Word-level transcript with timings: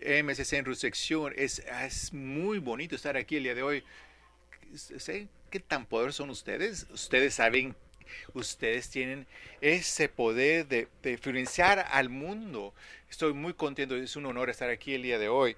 MSC 0.00 0.54
en 0.54 0.64
Resurrección. 0.64 1.32
Es, 1.36 1.60
es 1.82 2.12
muy 2.12 2.58
bonito 2.58 2.96
estar 2.96 3.16
aquí 3.16 3.36
el 3.36 3.44
día 3.44 3.54
de 3.54 3.62
hoy. 3.62 3.84
¿Sé 4.74 5.28
qué 5.50 5.60
tan 5.60 5.86
poderosos 5.86 6.16
son 6.16 6.30
ustedes? 6.30 6.86
Ustedes 6.90 7.34
saben, 7.34 7.74
ustedes 8.34 8.90
tienen 8.90 9.26
ese 9.60 10.08
poder 10.08 10.66
de, 10.66 10.88
de 11.02 11.12
influenciar 11.12 11.86
al 11.90 12.08
mundo. 12.08 12.74
Estoy 13.08 13.32
muy 13.32 13.54
contento, 13.54 13.96
es 13.96 14.16
un 14.16 14.26
honor 14.26 14.50
estar 14.50 14.68
aquí 14.70 14.94
el 14.94 15.02
día 15.02 15.18
de 15.18 15.28
hoy. 15.28 15.56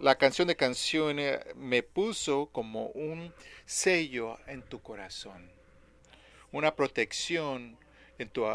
La 0.00 0.16
canción 0.16 0.46
de 0.46 0.54
canciones 0.54 1.40
me 1.56 1.82
puso 1.82 2.46
como 2.52 2.86
un 2.88 3.34
sello 3.66 4.38
en 4.46 4.62
tu 4.62 4.80
corazón, 4.80 5.50
una 6.52 6.76
protección 6.76 7.76
en 8.18 8.28
tu 8.28 8.46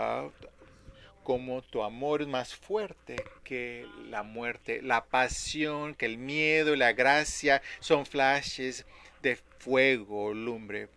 como 1.24 1.62
tu 1.62 1.84
amor 1.84 2.22
es 2.22 2.28
más 2.28 2.54
fuerte 2.56 3.16
que 3.44 3.88
la 4.10 4.24
muerte, 4.24 4.82
la 4.82 5.06
pasión, 5.06 5.96
que 5.96 6.06
el 6.06 6.18
miedo 6.18 6.76
la 6.76 6.94
gracia 6.94 7.62
son 7.80 8.06
flashes 8.06 8.86
de 9.22 9.38
fuego, 9.60 10.34
lumbre, 10.34 10.90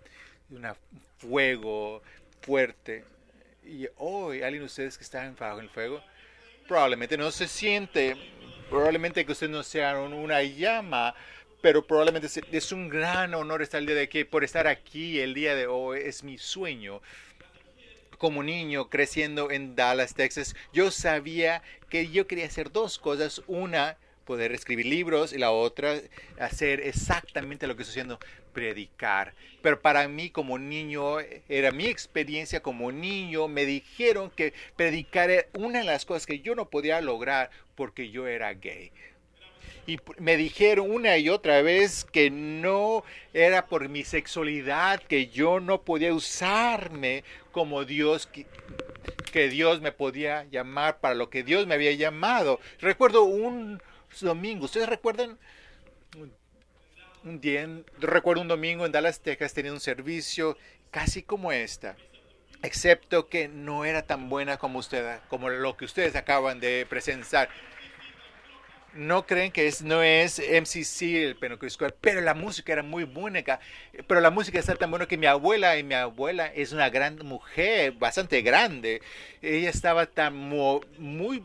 un 0.51 0.67
fuego 1.19 2.03
fuerte. 2.41 3.05
Y 3.65 3.87
hoy, 3.97 4.43
alguien 4.43 4.63
de 4.63 4.67
ustedes 4.67 4.99
que 4.99 5.05
están 5.05 5.37
bajo 5.39 5.61
el 5.61 5.71
fuego, 5.71 6.03
probablemente 6.67 7.17
no 7.17 7.31
se 7.31 7.49
siente, 7.49 8.17
probablemente 8.69 9.25
que 9.25 9.33
ustedes 9.33 9.53
no 9.53 9.63
sean 9.63 10.13
una 10.13 10.43
llama, 10.43 11.15
pero 11.61 11.87
probablemente 11.87 12.29
es 12.53 12.73
un 12.73 12.89
gran 12.89 13.35
honor 13.35 13.63
estar 13.63 13.81
el 13.81 13.87
día 13.87 13.97
de 13.97 14.03
aquí, 14.03 14.25
por 14.25 14.45
estar 14.45 14.67
aquí 14.67 15.21
el 15.21 15.35
día 15.35 15.55
de 15.55 15.67
hoy, 15.67 16.01
es 16.05 16.23
mi 16.23 16.39
sueño 16.39 17.01
como 18.19 18.43
niño 18.43 18.89
creciendo 18.89 19.51
en 19.51 19.77
Dallas, 19.77 20.15
Texas, 20.15 20.55
yo 20.73 20.91
sabía 20.91 21.63
que 21.89 22.09
yo 22.09 22.27
quería 22.27 22.47
hacer 22.47 22.73
dos 22.73 22.99
cosas. 22.99 23.43
Una, 23.47 23.97
poder 24.25 24.53
escribir 24.53 24.87
libros 24.87 25.33
y 25.33 25.39
la 25.39 25.53
otra, 25.53 26.01
hacer 26.39 26.81
exactamente 26.81 27.67
lo 27.67 27.77
que 27.77 27.83
estoy 27.83 27.93
haciendo, 27.93 28.19
predicar. 28.53 29.35
Pero 29.63 29.81
para 29.81 30.09
mí 30.09 30.31
como 30.31 30.59
niño, 30.59 31.21
era 31.49 31.71
mi 31.71 31.87
experiencia 31.87 32.61
como 32.61 32.91
niño, 32.91 33.49
me 33.49 33.65
dijeron 33.65 34.31
que 34.31 34.53
predicar 34.77 35.31
era 35.31 35.47
una 35.55 35.79
de 35.79 35.85
las 35.85 36.05
cosas 36.05 36.27
que 36.27 36.41
yo 36.41 36.55
no 36.55 36.69
podía 36.69 37.01
lograr 37.01 37.51
porque 37.77 38.11
yo 38.11 38.27
era 38.27 38.53
gay 38.55 38.91
y 39.87 39.99
me 40.19 40.37
dijeron 40.37 40.91
una 40.91 41.17
y 41.17 41.29
otra 41.29 41.63
vez 41.63 42.05
que 42.05 42.31
no 42.31 43.05
era 43.33 43.67
por 43.67 43.89
mi 43.89 44.05
sexualidad, 44.05 45.01
que 45.03 45.29
yo 45.29 45.61
no 45.61 45.83
podía 45.83 46.13
usarme 46.13 47.23
como 47.53 47.85
Dios, 47.85 48.27
que, 48.27 48.47
Dios 49.49 49.81
me 49.83 49.93
podía 49.93 50.45
llamar 50.45 50.99
para 50.99 51.15
lo 51.15 51.29
que 51.29 51.43
Dios 51.45 51.67
me 51.67 51.75
había 51.75 51.93
llamado. 51.93 52.59
Recuerdo 52.81 53.25
un 53.25 53.83
domingo, 54.21 54.65
¿ustedes 54.65 54.89
recuerdan? 54.89 55.39
Un 57.23 57.41
día, 57.41 57.69
recuerdo 57.99 58.43
un 58.43 58.49
domingo 58.49 58.87
en 58.87 58.93
Dallas, 58.93 59.21
Texas, 59.21 59.53
tenía 59.53 59.73
un 59.73 59.81
servicio 59.81 60.57
casi 60.91 61.23
como 61.23 61.53
esta 61.53 61.97
excepto 62.63 63.29
que 63.29 63.49
no 63.49 63.85
era 63.85 64.03
tan 64.03 64.29
buena 64.29 64.57
como 64.57 64.79
usted, 64.79 65.21
como 65.29 65.49
lo 65.49 65.77
que 65.77 65.85
ustedes 65.85 66.17
acaban 66.17 66.61
de 66.61 66.87
presenciar 66.89 67.49
no 68.97 69.27
creen 69.27 69.53
que 69.53 69.67
es, 69.67 69.83
no 69.83 70.03
es 70.03 70.39
MCC, 70.39 71.03
el 71.03 71.37
Penocris 71.37 71.75
Square, 71.75 71.95
pero 72.01 72.21
la 72.21 72.35
música 72.35 72.73
era 72.73 72.83
muy 72.83 73.05
buena. 73.05 73.43
Pero 74.07 74.21
la 74.21 74.31
música 74.31 74.59
está 74.59 74.75
tan 74.77 74.91
buena 74.91 75.07
que 75.07 75.17
mi 75.17 75.27
abuela, 75.27 75.79
y 75.79 75.83
mi 75.83 75.95
abuela 75.95 76.47
es 76.47 76.73
una 76.73 76.91
gran 76.91 77.17
mujer, 77.25 77.93
bastante 77.93 78.43
grande. 78.43 79.03
Ella 79.43 79.71
estaba 79.71 80.07
tan 80.07 80.35
muy 80.37 81.43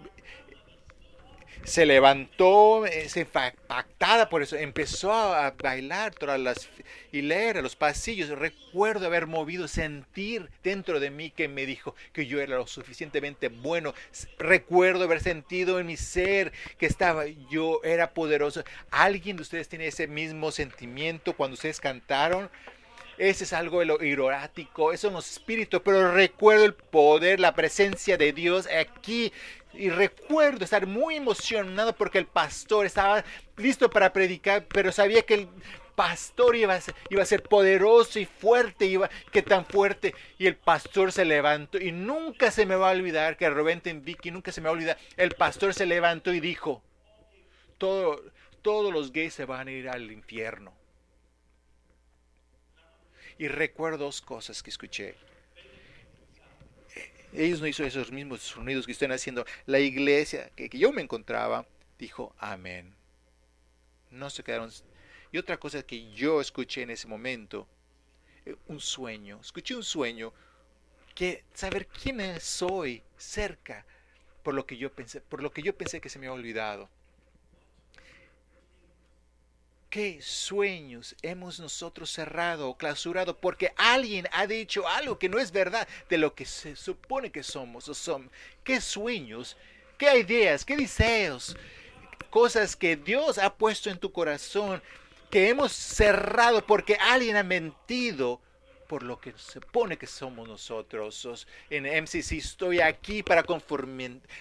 se 1.63 1.85
levantó, 1.85 2.85
eh, 2.85 3.07
se 3.07 3.21
impactada 3.21 4.29
por 4.29 4.41
eso, 4.41 4.55
empezó 4.55 5.13
a 5.13 5.51
bailar 5.51 6.13
todas 6.13 6.39
las 6.39 6.69
hileras, 7.11 7.61
los 7.61 7.75
pasillos. 7.75 8.29
Recuerdo 8.29 9.05
haber 9.05 9.27
movido, 9.27 9.67
sentir 9.67 10.49
dentro 10.63 10.99
de 10.99 11.11
mí 11.11 11.31
que 11.31 11.47
me 11.47 11.65
dijo 11.65 11.95
que 12.13 12.25
yo 12.25 12.41
era 12.41 12.57
lo 12.57 12.67
suficientemente 12.67 13.49
bueno. 13.49 13.93
Recuerdo 14.39 15.03
haber 15.03 15.21
sentido 15.21 15.79
en 15.79 15.87
mi 15.87 15.97
ser 15.97 16.51
que 16.77 16.87
estaba, 16.87 17.25
yo 17.49 17.81
era 17.83 18.11
poderoso. 18.13 18.63
¿Alguien 18.89 19.37
de 19.37 19.43
ustedes 19.43 19.69
tiene 19.69 19.87
ese 19.87 20.07
mismo 20.07 20.51
sentimiento 20.51 21.33
cuando 21.33 21.53
ustedes 21.53 21.79
cantaron? 21.79 22.49
Ese 23.17 23.43
es 23.43 23.53
algo 23.53 23.81
de 23.81 23.85
lo 23.85 24.03
irótico, 24.03 24.93
eso 24.93 25.11
no 25.11 25.19
es 25.19 25.29
espíritu, 25.29 25.83
pero 25.83 26.11
recuerdo 26.11 26.65
el 26.65 26.73
poder, 26.73 27.39
la 27.39 27.53
presencia 27.53 28.17
de 28.17 28.33
Dios 28.33 28.67
aquí 28.67 29.31
y 29.73 29.89
recuerdo 29.89 30.63
estar 30.63 30.85
muy 30.85 31.15
emocionado 31.15 31.93
porque 31.93 32.17
el 32.17 32.25
pastor 32.25 32.85
estaba 32.85 33.23
listo 33.57 33.89
para 33.89 34.11
predicar, 34.11 34.65
pero 34.67 34.91
sabía 34.91 35.21
que 35.23 35.33
el 35.35 35.49
pastor 35.95 36.55
iba 36.55 36.73
a 36.73 36.81
ser, 36.81 36.95
iba 37.09 37.21
a 37.21 37.25
ser 37.25 37.43
poderoso 37.43 38.19
y 38.19 38.25
fuerte, 38.25 38.85
iba, 38.85 39.09
que 39.31 39.41
tan 39.41 39.65
fuerte. 39.65 40.13
Y 40.37 40.47
el 40.47 40.55
pastor 40.55 41.11
se 41.11 41.25
levantó 41.25 41.77
y 41.77 41.91
nunca 41.91 42.51
se 42.51 42.65
me 42.65 42.75
va 42.75 42.89
a 42.89 42.93
olvidar 42.93 43.37
que 43.37 43.49
Rubén 43.49 43.81
Vicky, 44.03 44.31
nunca 44.31 44.51
se 44.51 44.61
me 44.61 44.65
va 44.65 44.71
a 44.71 44.73
olvidar. 44.73 44.97
El 45.17 45.31
pastor 45.31 45.73
se 45.73 45.85
levantó 45.85 46.33
y 46.33 46.39
dijo, 46.39 46.83
Todo, 47.77 48.21
todos 48.61 48.91
los 48.91 49.11
gays 49.11 49.33
se 49.33 49.45
van 49.45 49.67
a 49.67 49.71
ir 49.71 49.89
al 49.89 50.11
infierno. 50.11 50.73
Y 53.37 53.47
recuerdo 53.47 54.05
dos 54.05 54.21
cosas 54.21 54.61
que 54.61 54.69
escuché 54.69 55.15
ellos 57.33 57.61
no 57.61 57.67
hizo 57.67 57.83
esos 57.83 58.11
mismos 58.11 58.41
sonidos 58.41 58.85
que 58.85 58.91
están 58.91 59.11
haciendo. 59.11 59.45
La 59.65 59.79
iglesia 59.79 60.49
que, 60.55 60.69
yo 60.69 60.91
me 60.91 61.01
encontraba 61.01 61.65
dijo 61.97 62.35
amén. 62.37 62.93
No 64.09 64.29
se 64.29 64.43
quedaron. 64.43 64.71
Y 65.31 65.37
otra 65.37 65.57
cosa 65.57 65.83
que 65.83 66.11
yo 66.11 66.41
escuché 66.41 66.81
en 66.81 66.89
ese 66.89 67.07
momento, 67.07 67.67
eh, 68.45 68.55
un 68.67 68.79
sueño. 68.79 69.39
Escuché 69.41 69.75
un 69.75 69.83
sueño 69.83 70.33
que 71.15 71.43
saber 71.53 71.87
quién 71.87 72.39
soy 72.39 73.03
cerca 73.17 73.85
por 74.43 74.53
lo 74.53 74.65
que 74.65 74.77
yo 74.77 74.91
pensé, 74.91 75.21
por 75.21 75.41
lo 75.41 75.51
que 75.51 75.61
yo 75.61 75.75
pensé 75.75 76.01
que 76.01 76.09
se 76.09 76.19
me 76.19 76.27
había 76.27 76.39
olvidado. 76.39 76.89
¿Qué 79.91 80.21
sueños 80.21 81.17
hemos 81.21 81.59
nosotros 81.59 82.09
cerrado 82.09 82.69
o 82.69 82.77
clausurado 82.77 83.35
porque 83.35 83.73
alguien 83.75 84.25
ha 84.31 84.47
dicho 84.47 84.87
algo 84.87 85.19
que 85.19 85.27
no 85.27 85.37
es 85.37 85.51
verdad 85.51 85.85
de 86.07 86.17
lo 86.17 86.33
que 86.33 86.45
se 86.45 86.77
supone 86.77 87.29
que 87.29 87.43
somos 87.43 87.89
o 87.89 87.93
son? 87.93 88.31
¿Qué 88.63 88.79
sueños? 88.79 89.57
¿Qué 89.97 90.17
ideas? 90.17 90.63
¿Qué 90.63 90.77
deseos? 90.77 91.57
Cosas 92.29 92.77
que 92.77 92.95
Dios 92.95 93.37
ha 93.37 93.53
puesto 93.53 93.89
en 93.89 93.97
tu 93.97 94.13
corazón 94.13 94.81
que 95.29 95.49
hemos 95.49 95.73
cerrado 95.73 96.65
porque 96.65 96.95
alguien 96.95 97.35
ha 97.35 97.43
mentido 97.43 98.39
por 98.87 99.03
lo 99.03 99.19
que 99.19 99.33
se 99.33 99.59
supone 99.59 99.97
que 99.97 100.07
somos 100.07 100.47
nosotros. 100.47 101.45
En 101.69 101.83
MCC 101.83 102.37
estoy 102.37 102.79
aquí 102.79 103.23
para, 103.23 103.43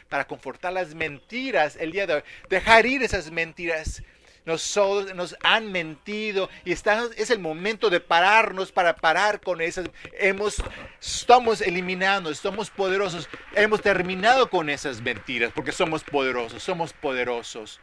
para 0.08 0.26
confortar 0.28 0.72
las 0.74 0.94
mentiras 0.94 1.74
el 1.74 1.90
día 1.90 2.06
de 2.06 2.14
hoy, 2.14 2.22
dejar 2.48 2.86
ir 2.86 3.02
esas 3.02 3.32
mentiras 3.32 4.04
nos, 4.44 4.76
nos 5.14 5.36
han 5.42 5.70
mentido 5.70 6.48
y 6.64 6.72
es 6.72 7.30
el 7.30 7.38
momento 7.38 7.90
de 7.90 8.00
pararnos 8.00 8.72
para 8.72 8.96
parar 8.96 9.40
con 9.40 9.60
esas. 9.60 9.88
Hemos, 10.18 10.62
estamos 11.00 11.60
eliminando, 11.60 12.34
somos 12.34 12.70
poderosos. 12.70 13.28
Hemos 13.54 13.82
terminado 13.82 14.48
con 14.48 14.70
esas 14.70 15.00
mentiras 15.00 15.52
porque 15.54 15.72
somos 15.72 16.04
poderosos, 16.04 16.62
somos 16.62 16.92
poderosos. 16.92 17.80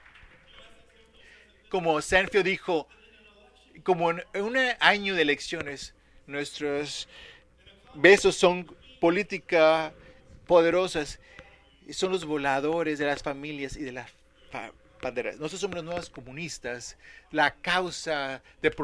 Como 1.70 2.02
Sanfio 2.02 2.44
dijo, 2.44 2.88
como 3.84 4.12
en 4.12 4.24
un 4.34 4.58
año 4.80 5.16
de 5.16 5.22
elecciones, 5.22 5.94
nuestros 6.26 7.08
besos 7.94 8.36
son 8.36 8.66
política 9.00 9.94
poderosas, 10.46 11.20
son 11.92 12.12
los 12.12 12.26
voladores 12.26 13.00
de 13.00 13.06
las 13.06 13.22
familias 13.22 13.76
y 13.76 13.84
de 13.84 13.92
la 13.92 14.08
nosotros 15.02 15.60
somos 15.60 15.76
los 15.76 15.84
nuevos 15.84 16.10
comunistas, 16.10 16.98
la 17.32 17.54
causa 17.56 18.42
de 18.62 18.76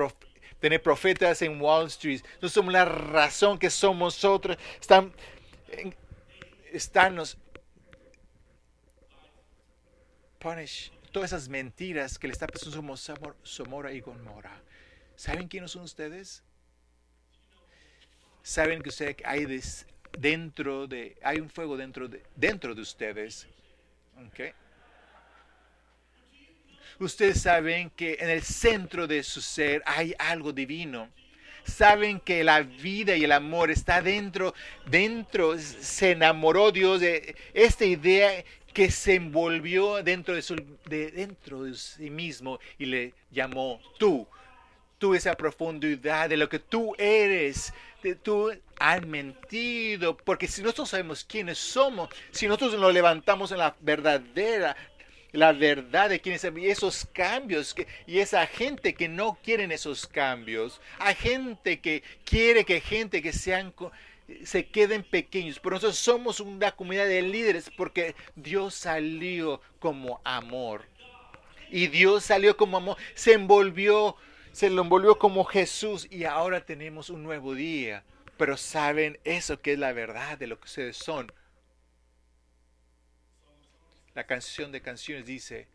tener 0.59 0.81
profetas 0.81 1.41
en 1.41 1.59
Wall 1.61 1.87
Street. 1.87 2.21
Nosotros 2.23 2.53
somos 2.53 2.73
la 2.73 2.85
razón 2.85 3.57
que 3.57 3.69
somos 3.69 4.15
nosotros. 4.15 4.57
Están, 4.79 5.13
están 6.71 7.15
los 7.15 7.37
punish 10.39 10.91
todas 11.13 11.31
esas 11.31 11.47
mentiras 11.47 12.17
que 12.17 12.27
le 12.27 12.33
está 12.33 12.47
pasando 12.47 12.75
somos 12.75 13.11
Somora 13.43 13.93
y 13.93 14.01
Gomorra. 14.01 14.59
¿Saben 15.15 15.47
quiénes 15.47 15.71
son 15.71 15.83
ustedes? 15.83 16.43
¿Saben 18.41 18.81
que 18.81 18.89
usted 18.89 19.15
hay 19.23 19.45
dentro 20.17 20.87
de 20.87 21.15
hay 21.23 21.39
un 21.39 21.49
fuego 21.49 21.77
dentro 21.77 22.07
de 22.07 22.23
dentro 22.35 22.73
de 22.75 22.81
ustedes? 22.81 23.47
Okay. 24.29 24.53
Ustedes 26.99 27.41
saben 27.41 27.89
que 27.89 28.17
en 28.19 28.29
el 28.29 28.43
centro 28.43 29.07
de 29.07 29.23
su 29.23 29.41
ser 29.41 29.81
hay 29.85 30.13
algo 30.17 30.51
divino. 30.51 31.09
saben 31.65 32.19
que 32.19 32.43
la 32.43 32.61
vida 32.61 33.15
y 33.15 33.23
el 33.23 33.31
amor 33.31 33.71
está 33.71 34.01
dentro, 34.01 34.53
dentro, 34.85 35.57
se 35.57 36.11
enamoró 36.11 36.73
Dios 36.73 36.99
de 36.99 37.37
esta 37.53 37.85
idea 37.85 38.43
que 38.73 38.89
se 38.89 39.15
envolvió 39.15 40.03
dentro 40.03 40.35
de, 40.35 40.41
su, 40.41 40.55
de, 40.85 41.11
dentro 41.11 41.63
de 41.63 41.75
sí 41.75 42.09
mismo 42.09 42.59
y 42.77 42.85
le 42.85 43.13
llamó 43.31 43.79
tú. 43.97 44.27
Tú 44.97 45.13
esa 45.13 45.35
profundidad 45.35 46.29
de 46.29 46.37
lo 46.37 46.49
que 46.49 46.59
tú 46.59 46.95
eres, 46.97 47.73
de 48.01 48.15
tú 48.15 48.51
has 48.79 49.05
mentido, 49.05 50.17
porque 50.17 50.47
si 50.47 50.61
nosotros 50.61 50.89
sabemos 50.89 51.23
quiénes 51.23 51.57
somos, 51.57 52.09
si 52.31 52.47
nosotros 52.47 52.79
nos 52.79 52.93
levantamos 52.93 53.51
en 53.51 53.59
la 53.59 53.75
verdadera 53.81 54.75
la 55.33 55.51
verdad 55.51 56.09
de 56.09 56.21
quienes 56.21 56.43
esos 56.43 57.07
cambios 57.11 57.75
y 58.05 58.19
esa 58.19 58.45
gente 58.45 58.93
que 58.93 59.09
no 59.09 59.37
quieren 59.43 59.71
esos 59.71 60.07
cambios, 60.07 60.79
hay 60.99 61.15
gente 61.15 61.81
que 61.81 62.03
quiere 62.23 62.63
que 62.63 62.79
gente 62.79 63.21
que 63.21 63.33
sean 63.33 63.73
se 64.45 64.67
queden 64.67 65.03
pequeños, 65.03 65.59
pero 65.59 65.75
nosotros 65.75 65.97
somos 65.97 66.39
una 66.39 66.71
comunidad 66.71 67.07
de 67.07 67.23
líderes 67.23 67.69
porque 67.75 68.15
Dios 68.35 68.75
salió 68.75 69.59
como 69.79 70.21
amor. 70.23 70.85
Y 71.69 71.87
Dios 71.87 72.23
salió 72.23 72.55
como 72.55 72.77
amor, 72.77 72.97
se 73.15 73.33
envolvió, 73.33 74.15
se 74.51 74.69
lo 74.69 74.83
envolvió 74.83 75.17
como 75.17 75.43
Jesús 75.43 76.07
y 76.11 76.25
ahora 76.25 76.63
tenemos 76.63 77.09
un 77.09 77.23
nuevo 77.23 77.55
día. 77.55 78.03
Pero 78.37 78.55
saben 78.55 79.19
eso 79.23 79.59
que 79.59 79.73
es 79.73 79.79
la 79.79 79.93
verdad 79.93 80.37
de 80.37 80.47
lo 80.47 80.59
que 80.59 80.65
ustedes 80.65 80.97
son 80.97 81.31
la 84.15 84.25
canción 84.25 84.71
de 84.71 84.81
canciones 84.81 85.25
dice, 85.25 85.67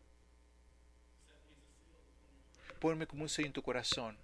ponme 2.79 3.07
como 3.07 3.23
un 3.23 3.29
sello 3.29 3.47
en 3.47 3.53
tu 3.53 3.61
corazón, 3.61 4.17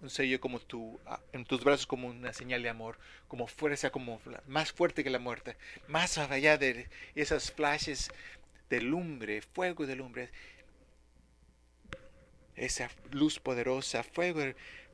un 0.00 0.10
sello 0.10 0.40
como 0.40 0.60
tu, 0.60 1.00
en 1.32 1.44
tus 1.44 1.62
brazos 1.62 1.86
como 1.86 2.08
una 2.08 2.32
señal 2.32 2.62
de 2.62 2.68
amor, 2.68 2.98
como 3.28 3.46
fuerza, 3.46 3.90
como 3.90 4.20
más 4.46 4.72
fuerte 4.72 5.04
que 5.04 5.10
la 5.10 5.18
muerte, 5.18 5.56
más 5.88 6.18
allá 6.18 6.58
de 6.58 6.88
esas 7.14 7.52
flashes 7.52 8.10
de 8.68 8.80
lumbre, 8.80 9.42
fuego 9.42 9.86
de 9.86 9.96
lumbre, 9.96 10.30
esa 12.56 12.90
luz 13.12 13.38
poderosa, 13.38 14.02
fuego. 14.02 14.40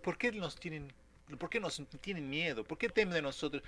¿Por 0.03 0.19
qué 0.19 0.33
nos 0.33 0.57
tienen, 0.57 0.93
por 1.39 1.49
qué 1.49 1.61
nos 1.61 1.81
tienen 2.01 2.29
miedo? 2.29 2.65
¿Por 2.65 2.77
qué 2.77 2.89
temen 2.89 3.15
de 3.15 3.23
nosotros? 3.23 3.63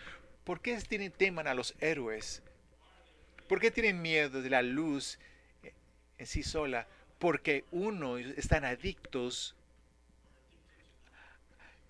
¿Por 0.45 0.61
qué 0.61 0.77
tienen, 0.83 1.11
teman 1.11 1.47
a 1.47 1.55
los 1.55 1.75
héroes? 1.81 2.43
¿Por 3.49 3.61
qué 3.61 3.71
tienen 3.71 4.01
miedo 4.01 4.43
de 4.43 4.51
la 4.51 4.63
luz 4.63 5.19
en 6.19 6.27
sí 6.27 6.43
sola? 6.43 6.87
Porque 7.19 7.65
uno 7.71 8.19
están 8.19 8.65
adictos, 8.65 9.55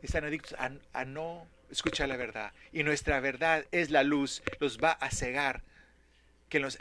están 0.03 0.25
adictos 0.25 0.55
a, 0.59 1.05
no 1.05 1.47
escuchar 1.71 2.09
la 2.09 2.17
verdad. 2.17 2.53
Y 2.73 2.83
nuestra 2.83 3.21
verdad 3.21 3.67
es 3.71 3.91
la 3.91 4.03
luz, 4.03 4.43
los 4.59 4.79
va 4.79 4.93
a 4.93 5.11
cegar. 5.11 5.63
Que 6.49 6.61
los, 6.61 6.79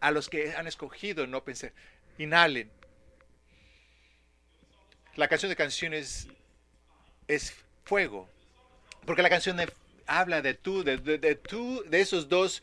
a 0.00 0.10
los 0.10 0.28
que 0.28 0.54
han 0.54 0.66
escogido 0.66 1.26
no 1.26 1.44
pensar, 1.44 1.72
inhalen. 2.18 2.70
La 5.16 5.28
canción 5.28 5.48
de 5.50 5.56
canciones 5.56 6.28
es 7.28 7.54
fuego. 7.84 8.28
Porque 9.06 9.22
la 9.22 9.30
canción 9.30 9.58
habla 10.06 10.42
de 10.42 10.54
tú, 10.54 10.84
de, 10.84 10.98
de, 10.98 11.34
tú, 11.34 11.82
de 11.88 12.00
esos 12.00 12.28
dos 12.28 12.62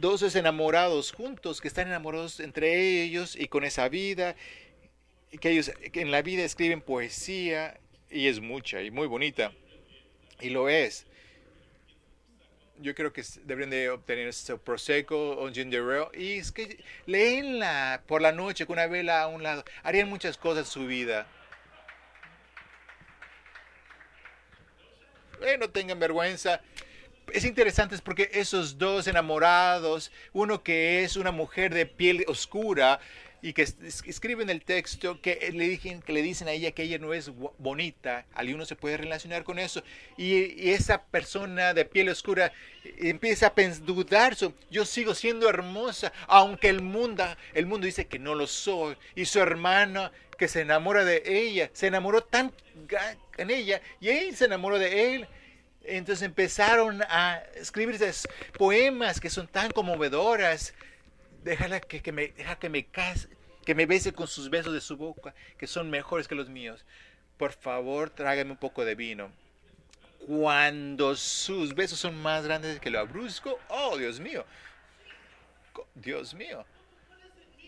dos 0.00 0.34
enamorados 0.34 1.12
juntos, 1.12 1.60
que 1.60 1.68
están 1.68 1.88
enamorados 1.88 2.40
entre 2.40 3.02
ellos 3.02 3.36
y 3.36 3.48
con 3.48 3.64
esa 3.64 3.88
vida, 3.88 4.36
que 5.40 5.50
ellos 5.50 5.72
en 5.80 6.10
la 6.10 6.22
vida 6.22 6.44
escriben 6.44 6.80
poesía 6.80 7.78
y 8.10 8.26
es 8.26 8.40
mucha 8.40 8.82
y 8.82 8.90
muy 8.90 9.06
bonita, 9.06 9.52
y 10.40 10.50
lo 10.50 10.68
es. 10.68 11.06
Yo 12.78 12.94
creo 12.94 13.12
que 13.12 13.22
deberían 13.44 13.70
de 13.70 13.90
obtener 13.90 14.26
este 14.26 14.56
Prosecco 14.56 15.36
o 15.38 15.52
Ginger 15.52 15.82
Ale 15.82 16.08
y 16.14 16.32
es 16.38 16.50
que 16.50 16.82
leenla 17.06 18.02
por 18.06 18.20
la 18.20 18.32
noche 18.32 18.66
con 18.66 18.74
una 18.74 18.88
vela 18.88 19.22
a 19.22 19.28
un 19.28 19.42
lado. 19.42 19.64
Harían 19.84 20.08
muchas 20.08 20.36
cosas 20.36 20.66
en 20.66 20.72
su 20.72 20.86
vida. 20.86 21.28
Eh, 25.42 25.58
no 25.58 25.70
tengan 25.70 26.00
vergüenza 26.00 26.60
es 27.32 27.44
interesante 27.44 27.96
porque 27.98 28.30
esos 28.32 28.78
dos 28.78 29.06
enamorados, 29.06 30.10
uno 30.32 30.62
que 30.62 31.04
es 31.04 31.16
una 31.16 31.30
mujer 31.30 31.72
de 31.74 31.86
piel 31.86 32.24
oscura 32.28 33.00
y 33.42 33.54
que 33.54 33.62
escriben 33.62 34.48
el 34.50 34.62
texto 34.62 35.20
que 35.20 35.50
le, 35.52 35.68
dicen, 35.68 36.00
que 36.00 36.12
le 36.12 36.22
dicen 36.22 36.46
a 36.46 36.52
ella 36.52 36.70
que 36.70 36.84
ella 36.84 36.98
no 36.98 37.12
es 37.12 37.32
bonita, 37.58 38.24
alguno 38.34 38.64
se 38.64 38.76
puede 38.76 38.96
relacionar 38.96 39.42
con 39.42 39.58
eso, 39.58 39.82
y, 40.16 40.70
esa 40.70 41.02
persona 41.02 41.74
de 41.74 41.84
piel 41.84 42.08
oscura 42.08 42.52
empieza 42.98 43.48
a 43.48 43.52
dudar, 43.80 44.36
yo 44.70 44.84
sigo 44.84 45.14
siendo 45.14 45.48
hermosa, 45.48 46.12
aunque 46.28 46.68
el 46.68 46.82
mundo, 46.82 47.24
el 47.52 47.66
mundo 47.66 47.86
dice 47.86 48.06
que 48.06 48.20
no 48.20 48.36
lo 48.36 48.46
soy, 48.46 48.96
y 49.16 49.24
su 49.24 49.40
hermana 49.40 50.12
que 50.38 50.46
se 50.46 50.60
enamora 50.60 51.04
de 51.04 51.22
ella, 51.26 51.68
se 51.72 51.88
enamoró 51.88 52.22
tan 52.22 52.52
en 53.38 53.50
ella, 53.50 53.82
y 54.00 54.08
él 54.08 54.36
se 54.36 54.44
enamoró 54.44 54.78
de 54.78 55.14
él, 55.14 55.26
entonces 55.84 56.22
empezaron 56.22 57.02
a 57.02 57.42
escribir 57.54 57.96
esos 57.96 58.28
poemas 58.56 59.20
que 59.20 59.30
son 59.30 59.46
tan 59.46 59.70
conmovedoras. 59.70 60.74
Déjala 61.42 61.80
que, 61.80 62.00
que 62.00 62.12
me, 62.12 62.28
deja 62.28 62.56
que 62.56 62.68
me 62.68 62.86
case, 62.86 63.28
que 63.64 63.74
me 63.74 63.86
bese 63.86 64.12
con 64.12 64.28
sus 64.28 64.48
besos 64.48 64.72
de 64.72 64.80
su 64.80 64.96
boca, 64.96 65.34
que 65.58 65.66
son 65.66 65.90
mejores 65.90 66.28
que 66.28 66.34
los 66.34 66.48
míos. 66.48 66.84
Por 67.36 67.52
favor, 67.52 68.10
trágame 68.10 68.52
un 68.52 68.56
poco 68.56 68.84
de 68.84 68.94
vino. 68.94 69.30
Cuando 70.26 71.16
sus 71.16 71.74
besos 71.74 71.98
son 71.98 72.14
más 72.22 72.44
grandes 72.44 72.78
que 72.78 72.90
lo 72.90 73.00
abrusco, 73.00 73.58
oh 73.68 73.96
Dios 73.96 74.20
mío, 74.20 74.44
Dios 75.94 76.32
mío. 76.34 76.64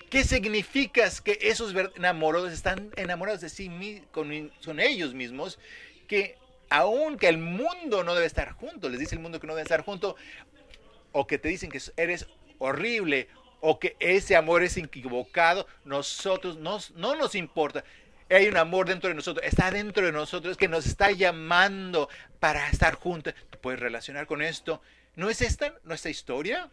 ¿Qué 0.08 0.22
significa 0.22 1.10
que 1.24 1.38
esos 1.40 1.74
enamorados 1.96 2.52
están 2.52 2.92
enamorados 2.94 3.40
de 3.40 3.48
sí 3.48 3.68
mismos, 3.68 4.06
con 4.12 4.78
ellos 4.78 5.12
mismos? 5.12 5.58
Que 6.06 6.38
aunque 6.74 7.28
el 7.28 7.38
mundo 7.38 8.02
no 8.02 8.14
debe 8.14 8.26
estar 8.26 8.52
junto, 8.52 8.88
les 8.88 8.98
dice 8.98 9.14
el 9.14 9.20
mundo 9.20 9.38
que 9.38 9.46
no 9.46 9.54
debe 9.54 9.62
estar 9.62 9.84
junto, 9.84 10.16
o 11.12 11.26
que 11.26 11.38
te 11.38 11.48
dicen 11.48 11.70
que 11.70 11.80
eres 11.96 12.26
horrible, 12.58 13.28
o 13.60 13.78
que 13.78 13.96
ese 14.00 14.34
amor 14.34 14.64
es 14.64 14.76
equivocado, 14.76 15.68
nosotros 15.84 16.56
no, 16.56 16.78
no 16.96 17.14
nos 17.14 17.36
importa. 17.36 17.84
Hay 18.28 18.48
un 18.48 18.56
amor 18.56 18.88
dentro 18.88 19.08
de 19.08 19.14
nosotros, 19.14 19.46
está 19.46 19.70
dentro 19.70 20.04
de 20.04 20.10
nosotros, 20.10 20.56
que 20.56 20.66
nos 20.66 20.86
está 20.86 21.12
llamando 21.12 22.08
para 22.40 22.68
estar 22.68 22.96
juntos. 22.96 23.34
¿Te 23.50 23.56
puedes 23.56 23.78
relacionar 23.78 24.26
con 24.26 24.42
esto? 24.42 24.82
¿No 25.14 25.30
es 25.30 25.42
esta 25.42 25.74
nuestra 25.84 26.10
historia? 26.10 26.68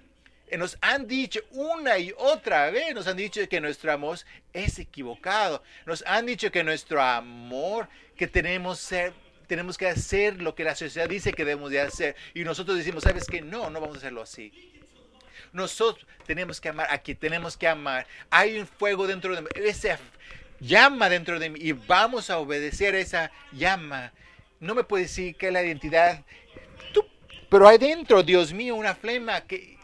Eh, 0.48 0.58
nos 0.58 0.80
han 0.82 1.08
dicho 1.08 1.42
una 1.52 2.00
y 2.00 2.12
otra 2.18 2.72
vez, 2.72 2.96
nos 2.96 3.06
han 3.06 3.18
dicho 3.18 3.48
que 3.48 3.62
nuestro 3.62 3.92
amor 3.92 4.18
es 4.52 4.80
equivocado. 4.80 5.62
Nos 5.86 6.04
han 6.08 6.26
dicho 6.26 6.52
que 6.52 6.64
nuestro 6.64 7.02
amor, 7.04 7.88
que 8.16 8.28
tenemos 8.28 8.80
ser 8.80 9.14
tenemos 9.52 9.78
que 9.78 9.86
hacer 9.86 10.42
lo 10.42 10.56
que 10.56 10.64
la 10.64 10.78
sociedad 10.78 11.10
dice 11.10 11.34
que 11.34 11.44
debemos 11.44 11.72
de 11.72 11.82
hacer. 11.82 12.16
Y 12.34 12.46
nosotros 12.46 12.78
decimos, 12.78 13.04
¿sabes 13.04 13.26
qué? 13.26 13.42
No, 13.42 13.70
no 13.70 13.82
vamos 13.82 13.98
a 13.98 14.00
hacerlo 14.00 14.22
así. 14.22 14.54
Nosotros 15.52 16.08
tenemos 16.26 16.62
que 16.62 16.70
amar, 16.70 16.88
aquí 16.90 17.16
tenemos 17.16 17.58
que 17.58 17.68
amar. 17.68 18.08
Hay 18.30 18.58
un 18.58 18.66
fuego 18.66 19.08
dentro 19.08 19.36
de 19.36 19.42
mí, 19.42 19.50
esa 19.56 20.00
llama 20.62 21.10
dentro 21.10 21.38
de 21.38 21.50
mí 21.50 21.60
y 21.62 21.74
vamos 21.74 22.30
a 22.30 22.38
obedecer 22.38 22.96
a 22.96 23.00
esa 23.00 23.30
llama. 23.52 24.14
No 24.62 24.74
me 24.74 24.86
puede 24.86 25.04
decir 25.04 25.36
que 25.36 25.52
la 25.52 25.62
identidad, 25.62 26.24
pero 27.50 27.68
hay 27.68 27.78
dentro, 27.78 28.24
Dios 28.24 28.54
mío, 28.54 28.76
una 28.76 28.96
flema 28.96 29.42
que 29.42 29.78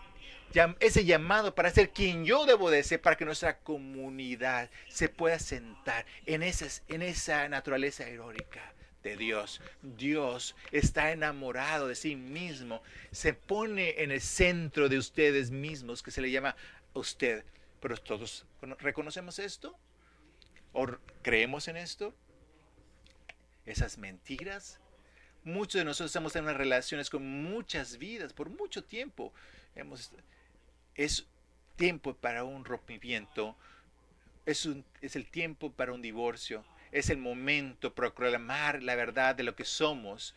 ese 0.80 1.04
llamado 1.04 1.54
para 1.54 1.72
ser 1.72 1.90
quien 1.90 2.24
yo 2.24 2.46
debo 2.46 2.70
de 2.72 2.84
ser, 2.84 3.02
para 3.02 3.18
que 3.18 3.26
nuestra 3.26 3.58
comunidad 3.58 4.70
se 4.88 5.10
pueda 5.10 5.40
sentar 5.40 6.06
en, 6.26 6.42
esas, 6.42 6.84
en 6.88 7.02
esa 7.02 7.50
naturaleza 7.50 8.08
heroica 8.08 8.76
Dios. 9.16 9.62
Dios 9.82 10.56
está 10.72 11.12
enamorado 11.12 11.88
de 11.88 11.96
sí 11.96 12.16
mismo, 12.16 12.82
se 13.12 13.34
pone 13.34 14.02
en 14.02 14.12
el 14.12 14.22
centro 14.22 14.90
de 14.90 14.98
ustedes 14.98 15.52
mismos, 15.52 16.04
que 16.04 16.12
se 16.12 16.22
le 16.22 16.32
llama 16.32 16.56
usted. 16.94 17.46
Pero 17.80 17.96
todos 17.98 18.46
reconocemos 18.80 19.40
esto 19.40 19.78
o 20.74 20.88
creemos 21.22 21.68
en 21.68 21.78
esto. 21.78 22.14
Esas 23.66 23.98
mentiras. 23.98 24.80
Muchos 25.44 25.80
de 25.80 25.86
nosotros 25.86 26.10
estamos 26.10 26.36
en 26.36 26.44
unas 26.44 26.58
relaciones 26.58 27.10
con 27.10 27.26
muchas 27.44 27.98
vidas 27.98 28.34
por 28.34 28.50
mucho 28.50 28.84
tiempo. 28.84 29.34
Es 30.96 31.28
tiempo 31.76 32.16
para 32.16 32.44
un 32.44 32.66
rompimiento. 32.66 33.56
Es, 34.46 34.66
un, 34.66 34.84
es 35.02 35.16
el 35.16 35.30
tiempo 35.30 35.72
para 35.72 35.94
un 35.94 36.02
divorcio 36.02 36.66
es 36.91 37.10
el 37.10 37.17
momento 37.17 37.94
proclamar 37.94 38.84
la 38.84 38.96
verdad 38.96 39.36
de 39.36 39.44
lo 39.44 39.56
que 39.56 39.65
somos. 39.65 40.36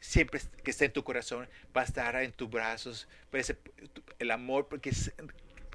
Siempre 0.00 0.40
que 0.62 0.70
esté 0.70 0.86
en 0.86 0.92
tu 0.92 1.02
corazón, 1.02 1.48
va 1.74 1.80
a 1.80 1.84
estar 1.84 2.14
en 2.16 2.32
tus 2.32 2.50
brazos, 2.50 3.08
el 4.18 4.30
amor, 4.30 4.68
porque 4.68 4.92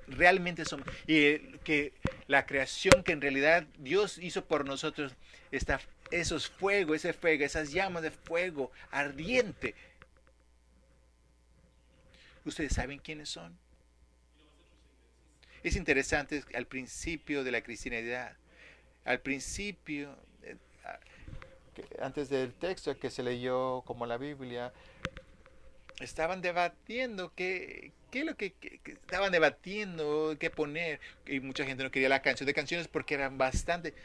realmente 0.07 0.65
somos, 0.65 0.88
y 1.07 1.39
que 1.59 1.93
la 2.27 2.45
creación 2.45 3.03
que 3.03 3.11
en 3.11 3.21
realidad 3.21 3.65
Dios 3.79 4.19
hizo 4.19 4.45
por 4.45 4.65
nosotros 4.65 5.15
está 5.51 5.79
esos 6.11 6.49
fuegos, 6.49 6.97
ese 6.97 7.13
fuego, 7.13 7.43
esas 7.43 7.71
llamas 7.71 8.03
de 8.03 8.11
fuego 8.11 8.71
ardiente. 8.91 9.75
¿Ustedes 12.45 12.73
saben 12.73 12.99
quiénes 12.99 13.29
son? 13.29 13.57
Es 15.61 15.75
interesante 15.75 16.43
al 16.53 16.67
principio 16.67 17.43
de 17.43 17.51
la 17.51 17.61
cristianidad, 17.61 18.38
al 19.09 19.21
principio, 19.21 20.15
eh, 20.43 20.55
antes 21.99 22.29
del 22.29 22.53
texto 22.53 22.95
que 22.99 23.09
se 23.09 23.23
leyó 23.23 23.81
como 23.81 24.05
la 24.05 24.17
Biblia, 24.17 24.71
estaban 25.99 26.43
debatiendo 26.43 27.33
qué, 27.33 27.91
qué 28.11 28.19
es 28.19 28.25
lo 28.25 28.37
que, 28.37 28.53
estaban 28.85 29.31
debatiendo, 29.31 30.37
qué 30.39 30.51
poner. 30.51 30.99
Y 31.25 31.39
mucha 31.39 31.65
gente 31.65 31.83
no 31.83 31.89
quería 31.89 32.07
la 32.07 32.21
canción 32.21 32.45
de 32.45 32.53
canciones 32.53 32.87
porque 32.87 33.15
eran 33.15 33.39
bastante, 33.39 33.95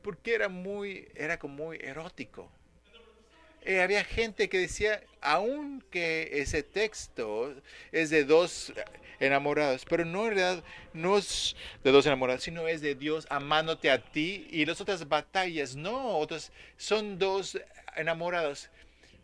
porque 0.00 0.34
era 0.34 0.48
muy, 0.48 1.08
era 1.14 1.38
como 1.38 1.66
muy 1.66 1.78
erótico. 1.82 2.50
Eh, 3.64 3.80
había 3.80 4.04
gente 4.04 4.50
que 4.50 4.58
decía, 4.58 5.02
aunque 5.22 6.28
ese 6.34 6.62
texto 6.62 7.54
es 7.92 8.10
de 8.10 8.24
dos 8.24 8.74
enamorados, 9.20 9.86
pero 9.88 10.04
no 10.04 10.26
en 10.26 10.34
realidad 10.34 10.64
no 10.92 11.16
es 11.16 11.56
de 11.82 11.90
dos 11.90 12.04
enamorados, 12.04 12.42
sino 12.42 12.68
es 12.68 12.82
de 12.82 12.94
Dios 12.94 13.26
amándote 13.30 13.90
a 13.90 14.02
ti 14.02 14.46
y 14.50 14.66
las 14.66 14.82
otras 14.82 15.08
batallas, 15.08 15.76
no, 15.76 16.18
otras 16.18 16.52
son 16.76 17.18
dos 17.18 17.58
enamorados, 17.96 18.68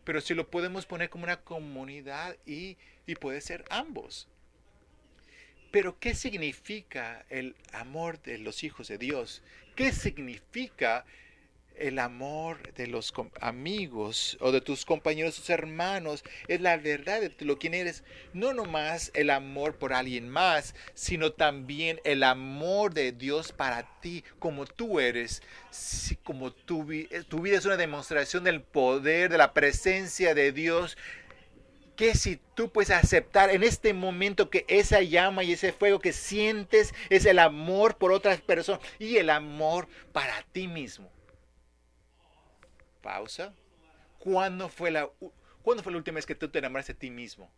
pero 0.05 0.23
si 0.23 0.33
lo 0.33 0.49
podemos 0.49 0.87
poner 0.87 1.11
como 1.11 1.25
una 1.25 1.43
comunidad 1.43 2.35
y, 2.47 2.79
y 3.07 3.17
puede 3.17 3.43
ser 3.43 3.67
ambos. 3.69 4.27
Pero 5.71 5.99
¿qué 6.01 6.15
significa 6.15 7.27
el 7.29 7.55
amor 7.73 8.21
de 8.23 8.39
los 8.39 8.65
hijos 8.65 8.89
de 8.89 8.97
Dios? 8.97 9.43
¿Qué 9.77 9.93
significa 9.93 11.05
el 11.81 11.99
amor 11.99 12.73
de 12.75 12.87
los 12.87 13.13
amigos 13.41 14.37
o 14.41 14.53
de 14.53 14.61
tus 14.61 14.85
compañeros, 14.85 15.37
tus 15.37 15.51
hermanos, 15.51 16.23
es 16.47 16.61
la 16.61 16.77
verdad 16.77 17.21
de 17.21 17.35
lo 17.45 17.59
quien 17.59 17.75
eres. 17.75 18.05
No 18.33 18.53
nomás 18.53 19.11
el 19.15 19.31
amor 19.31 19.77
por 19.77 19.93
alguien 19.93 20.29
más, 20.29 20.75
sino 20.95 21.33
también 21.33 22.01
el 22.05 22.23
amor 22.23 22.95
de 22.95 23.13
Dios 23.13 23.53
para 23.53 24.01
ti, 24.01 24.23
como 24.39 24.67
tú 24.67 25.01
eres. 25.01 25.43
Como 26.23 26.53
tu, 26.53 26.87
tu 27.29 27.41
vida 27.41 27.57
es 27.57 27.65
una 27.65 27.77
demostración 27.77 28.45
del 28.45 28.63
poder, 28.63 29.31
de 29.31 29.39
la 29.39 29.53
presencia 29.55 30.35
de 30.35 30.53
Dios. 30.53 30.97
Que 31.97 32.15
si 32.15 32.41
tú 32.55 32.71
puedes 32.71 32.91
aceptar 32.91 33.51
en 33.51 33.63
este 33.63 33.93
momento 33.93 34.49
que 34.49 34.65
esa 34.69 35.03
llama 35.03 35.45
y 35.45 35.53
ese 35.53 35.73
fuego 35.73 35.99
que 35.99 36.13
sientes 36.13 36.95
es 37.11 37.27
el 37.27 37.39
amor 37.39 37.97
por 37.97 38.13
otras 38.13 38.41
personas 38.41 38.81
y 38.99 39.17
el 39.17 39.29
amor 39.29 39.87
para 40.13 40.43
ti 40.53 40.67
mismo 40.67 41.11
pausa. 43.01 43.55
¿Cuándo 44.19 44.69
fue 44.69 44.91
la, 44.91 45.09
¿cuándo 45.63 45.83
fue 45.83 45.93
la 45.93 45.99
última 45.99 46.17
vez 46.17 46.27
que 46.27 46.35
tú 46.35 46.49
te 46.49 46.59
enamoraste 46.59 46.93
de 46.93 46.99
ti 46.99 47.11
mismo? 47.11 47.51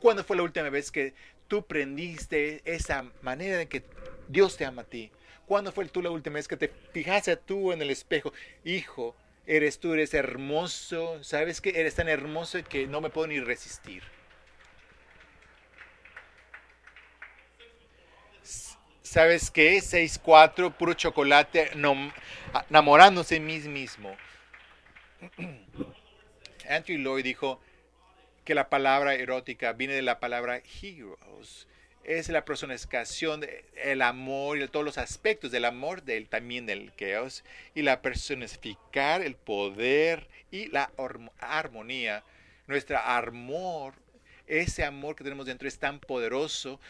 ¿Cuándo 0.00 0.24
fue 0.24 0.36
la 0.36 0.42
última 0.42 0.68
vez 0.70 0.90
que 0.90 1.14
tú 1.48 1.66
prendiste 1.66 2.62
esa 2.64 3.10
manera 3.22 3.62
en 3.62 3.68
que 3.68 3.84
Dios 4.28 4.56
te 4.56 4.64
ama 4.64 4.82
a 4.82 4.86
ti? 4.86 5.10
¿Cuándo 5.46 5.72
fue 5.72 5.86
tú 5.86 6.00
la 6.02 6.10
última 6.10 6.34
vez 6.34 6.48
que 6.48 6.56
te 6.56 6.68
fijaste 6.92 7.36
tú 7.36 7.72
en 7.72 7.82
el 7.82 7.90
espejo? 7.90 8.32
Hijo, 8.64 9.14
eres 9.46 9.78
tú, 9.78 9.92
eres 9.92 10.14
hermoso. 10.14 11.22
¿Sabes 11.22 11.60
que 11.60 11.78
eres 11.80 11.94
tan 11.94 12.08
hermoso 12.08 12.62
que 12.64 12.86
no 12.86 13.00
me 13.00 13.10
puedo 13.10 13.26
ni 13.26 13.40
resistir? 13.40 14.02
¿Sabes 19.14 19.48
qué? 19.52 19.76
6-4, 19.76 20.74
puro 20.74 20.92
chocolate, 20.92 21.70
no, 21.76 21.94
enamorándose 22.68 23.36
de 23.36 23.40
mí 23.42 23.60
mismo. 23.60 24.16
Andrew 26.68 26.98
Lloyd 26.98 27.22
dijo 27.22 27.60
que 28.44 28.56
la 28.56 28.68
palabra 28.68 29.14
erótica 29.14 29.72
viene 29.72 29.94
de 29.94 30.02
la 30.02 30.18
palabra 30.18 30.60
heroes. 30.82 31.68
Es 32.02 32.28
la 32.28 32.44
personificación 32.44 33.38
del 33.40 34.02
amor 34.02 34.56
y 34.56 34.62
de 34.62 34.68
todos 34.68 34.84
los 34.84 34.98
aspectos 34.98 35.52
del 35.52 35.66
amor, 35.66 36.02
del, 36.02 36.28
también 36.28 36.66
del 36.66 36.92
chaos, 36.96 37.44
y 37.72 37.82
la 37.82 38.02
personificar 38.02 39.22
el 39.22 39.36
poder 39.36 40.26
y 40.50 40.66
la 40.72 40.90
armonía. 41.38 42.24
Nuestra 42.66 43.16
amor, 43.16 43.94
ese 44.48 44.82
amor 44.82 45.14
que 45.14 45.22
tenemos 45.22 45.46
dentro 45.46 45.68
es 45.68 45.78
tan 45.78 46.00
poderoso 46.00 46.80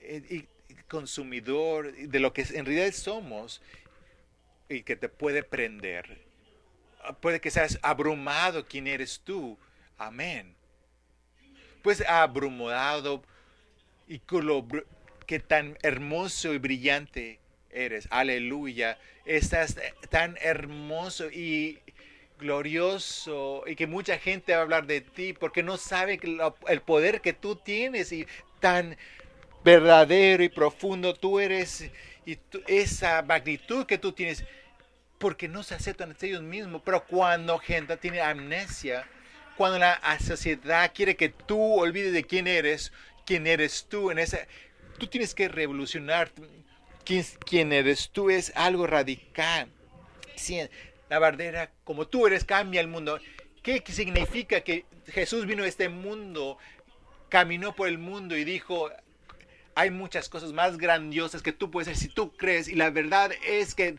eh, 0.00 0.22
y 0.30 0.55
consumidor 0.88 1.92
de 1.92 2.20
lo 2.20 2.32
que 2.32 2.42
en 2.42 2.64
realidad 2.64 2.92
somos 2.92 3.60
y 4.68 4.82
que 4.82 4.96
te 4.96 5.08
puede 5.08 5.42
prender. 5.42 6.24
Puede 7.20 7.40
que 7.40 7.50
seas 7.50 7.78
abrumado 7.82 8.66
quién 8.66 8.86
eres 8.86 9.20
tú. 9.24 9.58
Amén. 9.96 10.54
Pues 11.82 12.00
abrumado 12.06 13.22
y 14.08 14.20
que 15.26 15.40
tan 15.40 15.78
hermoso 15.82 16.52
y 16.52 16.58
brillante 16.58 17.38
eres. 17.70 18.08
Aleluya. 18.10 18.98
Estás 19.24 19.76
tan 20.10 20.36
hermoso 20.40 21.30
y 21.30 21.78
glorioso 22.38 23.64
y 23.66 23.76
que 23.76 23.86
mucha 23.86 24.18
gente 24.18 24.52
va 24.52 24.58
a 24.58 24.62
hablar 24.62 24.86
de 24.86 25.00
ti 25.00 25.32
porque 25.32 25.62
no 25.62 25.76
sabe 25.76 26.20
el 26.68 26.80
poder 26.82 27.20
que 27.20 27.32
tú 27.32 27.56
tienes 27.56 28.12
y 28.12 28.26
tan 28.60 28.96
verdadero 29.66 30.44
y 30.44 30.48
profundo 30.48 31.12
tú 31.12 31.40
eres 31.40 31.90
y 32.24 32.38
esa 32.68 33.20
magnitud 33.22 33.84
que 33.84 33.98
tú 33.98 34.12
tienes, 34.12 34.44
porque 35.18 35.48
no 35.48 35.64
se 35.64 35.74
aceptan 35.74 36.16
ellos 36.22 36.42
mismos. 36.42 36.82
Pero 36.84 37.04
cuando 37.04 37.58
gente 37.58 37.96
tiene 37.96 38.20
amnesia, 38.20 39.08
cuando 39.56 39.78
la 39.80 40.00
sociedad 40.20 40.92
quiere 40.94 41.16
que 41.16 41.30
tú 41.30 41.80
olvides 41.80 42.12
de 42.12 42.22
quién 42.22 42.46
eres, 42.46 42.92
quién 43.24 43.48
eres 43.48 43.86
tú, 43.88 44.12
en 44.12 44.20
esa, 44.20 44.38
tú 44.98 45.08
tienes 45.08 45.34
que 45.34 45.48
revolucionar 45.48 46.30
quién, 47.04 47.24
quién 47.44 47.72
eres 47.72 48.10
tú, 48.10 48.30
es 48.30 48.52
algo 48.54 48.86
radical. 48.86 49.68
Si 50.36 50.60
la 51.08 51.18
verdadera, 51.18 51.72
como 51.82 52.06
tú 52.06 52.28
eres, 52.28 52.44
cambia 52.44 52.80
el 52.80 52.88
mundo. 52.88 53.18
¿Qué 53.64 53.82
significa 53.88 54.60
que 54.60 54.84
Jesús 55.08 55.44
vino 55.44 55.64
a 55.64 55.66
este 55.66 55.88
mundo, 55.88 56.56
caminó 57.28 57.74
por 57.74 57.88
el 57.88 57.98
mundo 57.98 58.36
y 58.36 58.44
dijo, 58.44 58.92
hay 59.76 59.90
muchas 59.90 60.30
cosas 60.30 60.54
más 60.54 60.78
grandiosas 60.78 61.42
que 61.42 61.52
tú 61.52 61.70
puedes 61.70 61.86
hacer 61.86 62.08
si 62.08 62.08
tú 62.08 62.32
crees. 62.34 62.66
Y 62.66 62.74
la 62.74 62.88
verdad 62.88 63.30
es 63.46 63.74
que, 63.74 63.98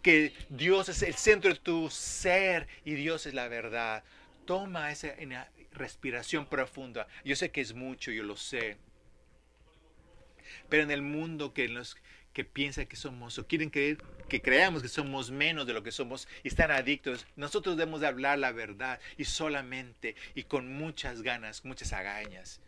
que 0.00 0.32
Dios 0.48 0.88
es 0.88 1.02
el 1.02 1.14
centro 1.14 1.52
de 1.52 1.60
tu 1.60 1.90
ser 1.90 2.66
y 2.84 2.94
Dios 2.94 3.26
es 3.26 3.34
la 3.34 3.46
verdad. 3.46 4.02
Toma 4.46 4.90
esa 4.90 5.14
respiración 5.72 6.46
profunda. 6.46 7.06
Yo 7.26 7.36
sé 7.36 7.50
que 7.50 7.60
es 7.60 7.74
mucho, 7.74 8.10
yo 8.10 8.24
lo 8.24 8.38
sé. 8.38 8.78
Pero 10.70 10.82
en 10.82 10.90
el 10.90 11.02
mundo 11.02 11.52
que, 11.52 11.68
los, 11.68 11.98
que 12.32 12.46
piensa 12.46 12.86
que 12.86 12.96
somos 12.96 13.38
o 13.38 13.46
quieren 13.46 13.68
creer 13.68 13.98
que 14.30 14.40
creamos 14.40 14.80
que 14.80 14.88
somos 14.88 15.30
menos 15.30 15.66
de 15.66 15.74
lo 15.74 15.82
que 15.82 15.92
somos 15.92 16.26
y 16.42 16.48
están 16.48 16.70
adictos, 16.70 17.26
nosotros 17.36 17.76
debemos 17.76 18.00
de 18.00 18.06
hablar 18.06 18.38
la 18.38 18.52
verdad 18.52 18.98
y 19.18 19.26
solamente 19.26 20.16
y 20.34 20.44
con 20.44 20.72
muchas 20.72 21.20
ganas, 21.20 21.66
muchas 21.66 21.92
agañas. 21.92 22.62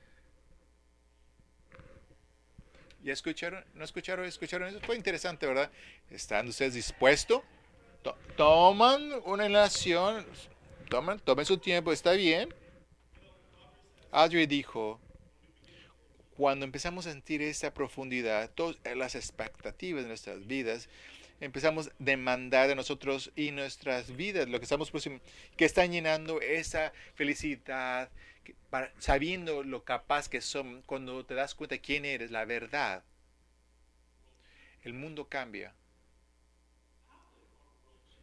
¿Ya 3.05 3.13
escucharon? 3.13 3.63
¿No 3.75 3.85
escucharon? 3.85 4.25
¿Escucharon 4.25 4.69
eso? 4.69 4.81
Fue 4.81 4.97
interesante, 4.97 5.47
¿verdad? 5.47 5.71
¿Están 6.11 6.49
ustedes 6.49 6.73
dispuestos? 6.73 7.43
toman 8.37 9.13
una 9.25 9.47
inhalación, 9.47 10.27
toman, 10.91 11.19
tomen 11.21 11.47
su 11.47 11.59
tiempo, 11.59 11.93
está 11.93 12.13
bien. 12.13 12.53
Audrey 14.11 14.47
dijo, 14.47 15.01
cuando 16.37 16.65
empezamos 16.65 17.07
a 17.07 17.13
sentir 17.13 17.41
esa 17.43 17.73
profundidad, 17.73 18.51
todas 18.51 18.77
las 18.95 19.15
expectativas 19.15 20.03
de 20.03 20.09
nuestras 20.09 20.47
vidas, 20.47 20.89
empezamos 21.45 21.89
a 21.89 21.93
demandar 21.99 22.69
de 22.69 22.75
nosotros 22.75 23.31
y 23.37 23.51
nuestras 23.51 24.17
vidas, 24.17 24.49
lo 24.49 24.59
que 24.59 24.65
estamos 24.65 24.91
que 25.57 25.65
están 25.65 25.93
llenando 25.93 26.41
esa 26.41 26.93
felicidad, 27.15 28.11
sabiendo 28.99 29.63
lo 29.63 29.85
capaz 29.85 30.29
que 30.29 30.41
son, 30.41 30.83
cuando 30.83 31.25
te 31.25 31.35
das 31.35 31.55
cuenta 31.55 31.79
quién 31.79 32.05
eres, 32.05 32.31
la 32.31 32.45
verdad, 32.45 33.05
el 34.83 34.95
mundo 34.95 35.29
cambia. 35.29 35.75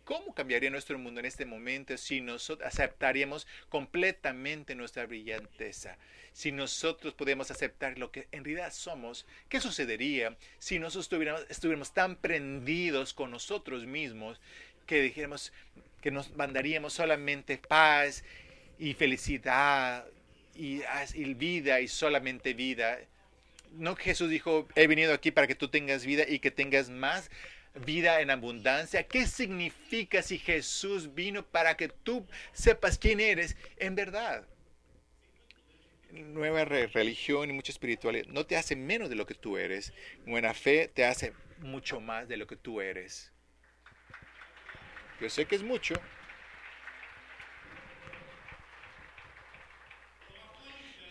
¿Cómo 0.05 0.34
cambiaría 0.34 0.70
nuestro 0.70 0.98
mundo 0.98 1.20
en 1.20 1.25
este 1.25 1.46
momento 1.46 1.96
si 1.98 2.22
nosotros 2.22 2.67
aceptaríamos 2.67 3.48
completamente 3.70 4.75
nuestra 4.75 5.05
brillanteza? 5.05 5.98
Si 6.34 6.51
nosotros 6.51 7.13
podemos 7.13 7.51
aceptar 7.51 7.98
lo 7.98 8.12
que 8.12 8.27
en 8.31 8.43
realidad 8.43 8.74
somos, 8.74 9.25
¿qué 9.50 9.60
sucedería 9.60 10.38
si 10.60 10.79
nosotros 10.79 11.05
estuviéramos, 11.05 11.46
estuviéramos 11.50 11.93
tan 11.93 12.15
prendidos 12.15 13.13
con 13.13 13.31
nosotros 13.31 13.86
mismos 13.86 14.39
que 14.86 15.01
dijéramos 15.01 15.53
que 16.01 16.12
nos 16.12 16.36
mandaríamos 16.36 16.93
solamente 16.93 17.58
paz 17.58 18.24
y 18.79 18.93
felicidad 18.93 20.05
y, 20.55 20.81
vida 21.36 21.79
y 21.79 21.88
solamente 21.88 22.53
vida. 22.53 23.00
No 23.74 23.96
Jesús 23.96 24.29
dijo, 24.29 24.67
he 24.75 24.88
venido 24.88 25.13
aquí 25.13 25.31
para 25.31 25.48
que 25.48 25.55
tú 25.55 25.70
tengas 25.70 26.05
vida 26.05 26.25
y 26.27 26.39
que 26.39 26.51
tengas 26.51 26.89
más 26.89 27.29
vida 27.73 28.21
en 28.21 28.29
abundancia. 28.29 29.07
¿Qué 29.07 29.25
significa 29.27 30.21
si 30.21 30.37
Jesús 30.37 31.13
vino 31.13 31.45
para 31.45 31.75
que 31.77 31.87
tú 31.87 32.25
sepas 32.53 32.97
quién 32.97 33.19
eres 33.19 33.55
en 33.77 33.95
verdad? 33.95 34.45
Nueva 36.11 36.65
religión 36.65 37.49
y 37.49 37.53
mucha 37.53 37.71
espiritualidad 37.71 38.25
no 38.27 38.45
te 38.45 38.57
hace 38.57 38.75
menos 38.75 39.09
de 39.09 39.15
lo 39.15 39.25
que 39.25 39.33
tú 39.33 39.57
eres. 39.57 39.93
Buena 40.25 40.53
fe 40.53 40.89
te 40.93 41.05
hace 41.05 41.33
mucho 41.59 42.01
más 42.01 42.27
de 42.27 42.37
lo 42.37 42.47
que 42.47 42.57
tú 42.57 42.81
eres. 42.81 43.31
Yo 45.21 45.29
sé 45.29 45.45
que 45.45 45.55
es 45.55 45.63
mucho. 45.63 45.95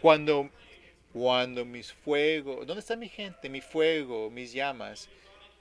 Cuando, 0.00 0.50
cuando 1.12 1.64
mis 1.64 1.92
fuegos, 1.92 2.66
¿dónde 2.66 2.80
está 2.80 2.96
mi 2.96 3.08
gente? 3.08 3.48
Mi 3.48 3.60
fuego, 3.60 4.30
mis 4.30 4.52
llamas. 4.52 5.08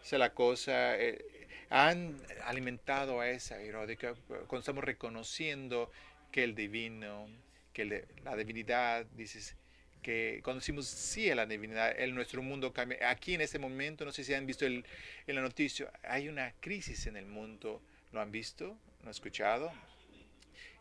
Es 0.03 0.11
la 0.13 0.33
cosa. 0.33 0.97
Eh, 0.97 1.23
han 1.69 2.17
alimentado 2.45 3.19
a 3.19 3.29
esa 3.29 3.61
erótica 3.61 4.15
cuando 4.27 4.59
estamos 4.59 4.83
reconociendo 4.83 5.91
que 6.31 6.43
el 6.43 6.55
divino, 6.55 7.27
que 7.73 8.05
la 8.23 8.35
divinidad, 8.35 9.05
dices, 9.15 9.55
que 10.01 10.41
cuando 10.43 10.61
decimos 10.61 10.87
sí 10.87 11.29
a 11.29 11.35
la 11.35 11.45
divinidad, 11.45 11.97
el, 11.99 12.15
nuestro 12.15 12.41
mundo 12.41 12.73
cambia. 12.73 13.09
Aquí 13.09 13.33
en 13.35 13.41
este 13.41 13.59
momento, 13.59 14.05
no 14.05 14.11
sé 14.11 14.23
si 14.23 14.33
han 14.33 14.45
visto 14.45 14.65
el, 14.65 14.85
en 15.27 15.35
la 15.35 15.41
noticia, 15.41 15.91
hay 16.03 16.29
una 16.29 16.53
crisis 16.59 17.05
en 17.07 17.17
el 17.17 17.25
mundo. 17.25 17.81
¿Lo 18.11 18.21
han 18.21 18.31
visto? 18.31 18.77
¿Lo 19.01 19.05
han 19.05 19.11
escuchado? 19.11 19.71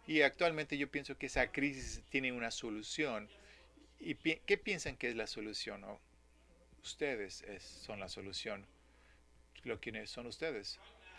Y 0.07 0.23
actualmente 0.23 0.79
yo 0.79 0.91
pienso 0.91 1.19
que 1.19 1.27
esa 1.27 1.53
crisis 1.53 2.03
tiene 2.09 2.33
una 2.33 2.51
solución. 2.51 3.29
¿Y 4.01 4.15
qué 4.15 4.57
piensan 4.57 4.97
que 4.97 5.09
es 5.09 5.17
la 5.17 5.27
solución? 5.27 5.85
ustedes 6.83 7.45
son 7.83 8.01
la 8.01 8.09
solución. 8.09 8.65
Lo 9.65 9.81
quienes 9.81 10.11
son 10.11 10.27
ustedes. 10.27 10.79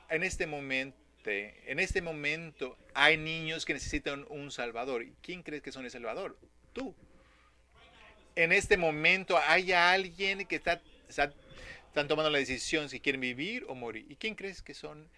En 0.10 0.24
este 0.24 0.48
momento, 0.48 0.98
en 1.26 1.80
este 1.80 2.02
momento 2.02 2.78
hay 2.94 3.18
niños 3.18 3.66
que 3.66 3.74
necesitan 3.74 4.26
un 4.30 4.52
salvador. 4.52 5.06
¿Quién 5.22 5.44
crees 5.44 5.62
que 5.62 5.72
son 5.72 5.86
el 5.86 5.92
salvador? 5.92 6.38
Tú. 6.74 6.96
En 8.36 8.52
este 8.52 8.78
momento 8.78 9.38
hay 9.38 9.74
alguien 9.74 10.46
que 10.46 10.56
está, 10.56 10.82
están 11.08 12.08
tomando 12.08 12.30
la 12.30 12.40
decisión 12.40 12.90
si 12.90 13.00
quieren 13.00 13.22
vivir 13.22 13.66
o 13.68 13.76
morir. 13.76 14.06
¿Y 14.10 14.16
quién 14.16 14.36
crees 14.36 14.62
que 14.62 14.74
son 14.74 15.10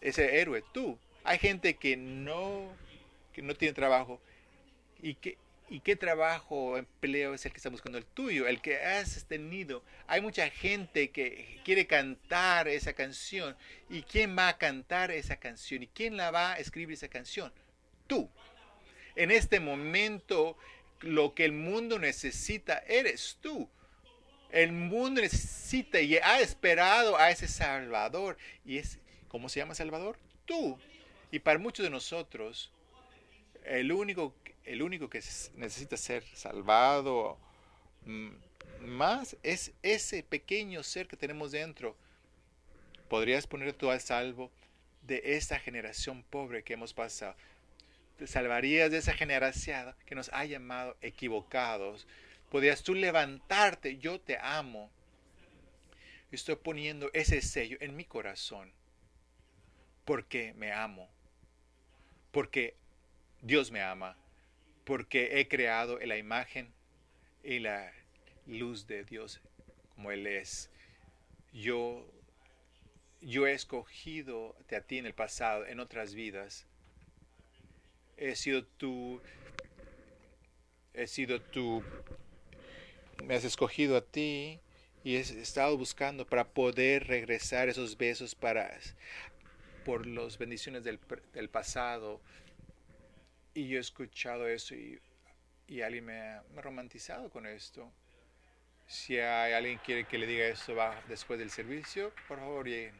ese 0.00 0.40
héroe? 0.40 0.64
Tú. 0.72 0.98
Hay 1.24 1.38
gente 1.38 1.74
que 1.74 1.96
no, 1.96 2.72
que 3.32 3.42
no 3.42 3.54
tiene 3.54 3.74
trabajo 3.74 4.20
y 5.02 5.14
que 5.14 5.36
¿Y 5.72 5.78
qué 5.78 5.94
trabajo 5.94 6.56
o 6.56 6.78
empleo 6.78 7.32
es 7.32 7.46
el 7.46 7.52
que 7.52 7.58
está 7.58 7.70
buscando 7.70 7.96
el 7.96 8.04
tuyo, 8.04 8.48
el 8.48 8.60
que 8.60 8.76
has 8.78 9.24
tenido? 9.26 9.84
Hay 10.08 10.20
mucha 10.20 10.50
gente 10.50 11.10
que 11.10 11.60
quiere 11.64 11.86
cantar 11.86 12.66
esa 12.66 12.92
canción. 12.92 13.56
¿Y 13.88 14.02
quién 14.02 14.36
va 14.36 14.48
a 14.48 14.58
cantar 14.58 15.12
esa 15.12 15.36
canción? 15.36 15.84
¿Y 15.84 15.86
quién 15.86 16.16
la 16.16 16.32
va 16.32 16.54
a 16.54 16.58
escribir 16.58 16.94
esa 16.94 17.06
canción? 17.06 17.52
Tú. 18.08 18.28
En 19.14 19.30
este 19.30 19.60
momento, 19.60 20.58
lo 21.02 21.34
que 21.34 21.44
el 21.44 21.52
mundo 21.52 22.00
necesita 22.00 22.80
eres 22.88 23.38
tú. 23.40 23.70
El 24.50 24.72
mundo 24.72 25.20
necesita 25.20 26.00
y 26.00 26.16
ha 26.16 26.40
esperado 26.40 27.16
a 27.16 27.30
ese 27.30 27.46
Salvador. 27.46 28.36
¿Y 28.64 28.78
es, 28.78 28.98
cómo 29.28 29.48
se 29.48 29.60
llama 29.60 29.76
Salvador? 29.76 30.18
Tú. 30.46 30.80
Y 31.30 31.38
para 31.38 31.60
muchos 31.60 31.84
de 31.84 31.90
nosotros, 31.90 32.72
el 33.64 33.92
único 33.92 34.34
el 34.70 34.82
único 34.82 35.10
que 35.10 35.20
necesita 35.56 35.96
ser 35.96 36.22
salvado 36.32 37.36
mm, 38.06 38.30
más 38.82 39.36
es 39.42 39.72
ese 39.82 40.22
pequeño 40.22 40.84
ser 40.84 41.08
que 41.08 41.16
tenemos 41.16 41.50
dentro. 41.50 41.96
¿Podrías 43.08 43.48
poner 43.48 43.72
tú 43.72 43.90
al 43.90 44.00
salvo 44.00 44.48
de 45.02 45.22
esta 45.24 45.58
generación 45.58 46.22
pobre 46.22 46.62
que 46.62 46.74
hemos 46.74 46.94
pasado? 46.94 47.34
¿Te 48.16 48.28
salvarías 48.28 48.92
de 48.92 48.98
esa 48.98 49.12
generación 49.12 49.92
que 50.06 50.14
nos 50.14 50.30
ha 50.32 50.44
llamado 50.44 50.96
equivocados? 51.00 52.06
¿Podrías 52.48 52.84
tú 52.84 52.94
levantarte? 52.94 53.98
Yo 53.98 54.20
te 54.20 54.38
amo. 54.40 54.88
Estoy 56.30 56.54
poniendo 56.54 57.10
ese 57.12 57.42
sello 57.42 57.76
en 57.80 57.96
mi 57.96 58.04
corazón 58.04 58.72
porque 60.04 60.54
me 60.54 60.70
amo. 60.70 61.08
Porque 62.30 62.76
Dios 63.42 63.72
me 63.72 63.82
ama 63.82 64.16
porque 64.90 65.38
he 65.38 65.46
creado 65.46 66.00
la 66.00 66.16
imagen 66.16 66.74
y 67.44 67.60
la 67.60 67.92
luz 68.44 68.88
de 68.88 69.04
Dios 69.04 69.40
como 69.94 70.10
Él 70.10 70.26
es. 70.26 70.68
Yo, 71.52 72.04
yo 73.20 73.46
he 73.46 73.52
escogido 73.52 74.56
a 74.76 74.80
ti 74.80 74.98
en 74.98 75.06
el 75.06 75.14
pasado, 75.14 75.64
en 75.64 75.78
otras 75.78 76.12
vidas. 76.12 76.66
He 78.16 78.34
sido 78.34 78.64
tú, 78.64 79.22
he 80.92 81.06
sido 81.06 81.40
tú, 81.40 81.84
me 83.24 83.36
has 83.36 83.44
escogido 83.44 83.96
a 83.96 84.04
ti 84.04 84.58
y 85.04 85.14
he 85.14 85.20
estado 85.20 85.78
buscando 85.78 86.26
para 86.26 86.48
poder 86.48 87.06
regresar 87.06 87.68
esos 87.68 87.96
besos 87.96 88.34
para 88.34 88.76
por 89.84 90.04
las 90.04 90.36
bendiciones 90.36 90.82
del, 90.82 90.98
del 91.32 91.48
pasado, 91.48 92.20
y 93.54 93.68
yo 93.68 93.78
he 93.78 93.80
escuchado 93.80 94.48
eso 94.48 94.74
y, 94.74 95.00
y 95.66 95.82
alguien 95.82 96.04
me 96.04 96.20
ha, 96.20 96.42
romantizado 96.56 97.30
con 97.30 97.46
esto. 97.46 97.90
Si 98.86 99.18
hay 99.18 99.52
alguien 99.52 99.78
quiere 99.78 100.04
que 100.04 100.18
le 100.18 100.26
diga 100.26 100.46
eso 100.46 100.74
va 100.74 101.00
después 101.08 101.38
del 101.38 101.50
servicio, 101.50 102.12
por 102.26 102.38
favor 102.38 102.66
lleguen. 102.66 102.94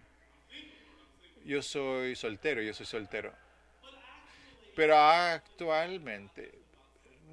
Yo 1.45 1.63
soy 1.63 2.15
soltero, 2.15 2.63
yo 2.63 2.73
soy 2.73 2.87
soltero. 2.87 3.35
Pero 4.77 4.97
actualmente 4.97 6.53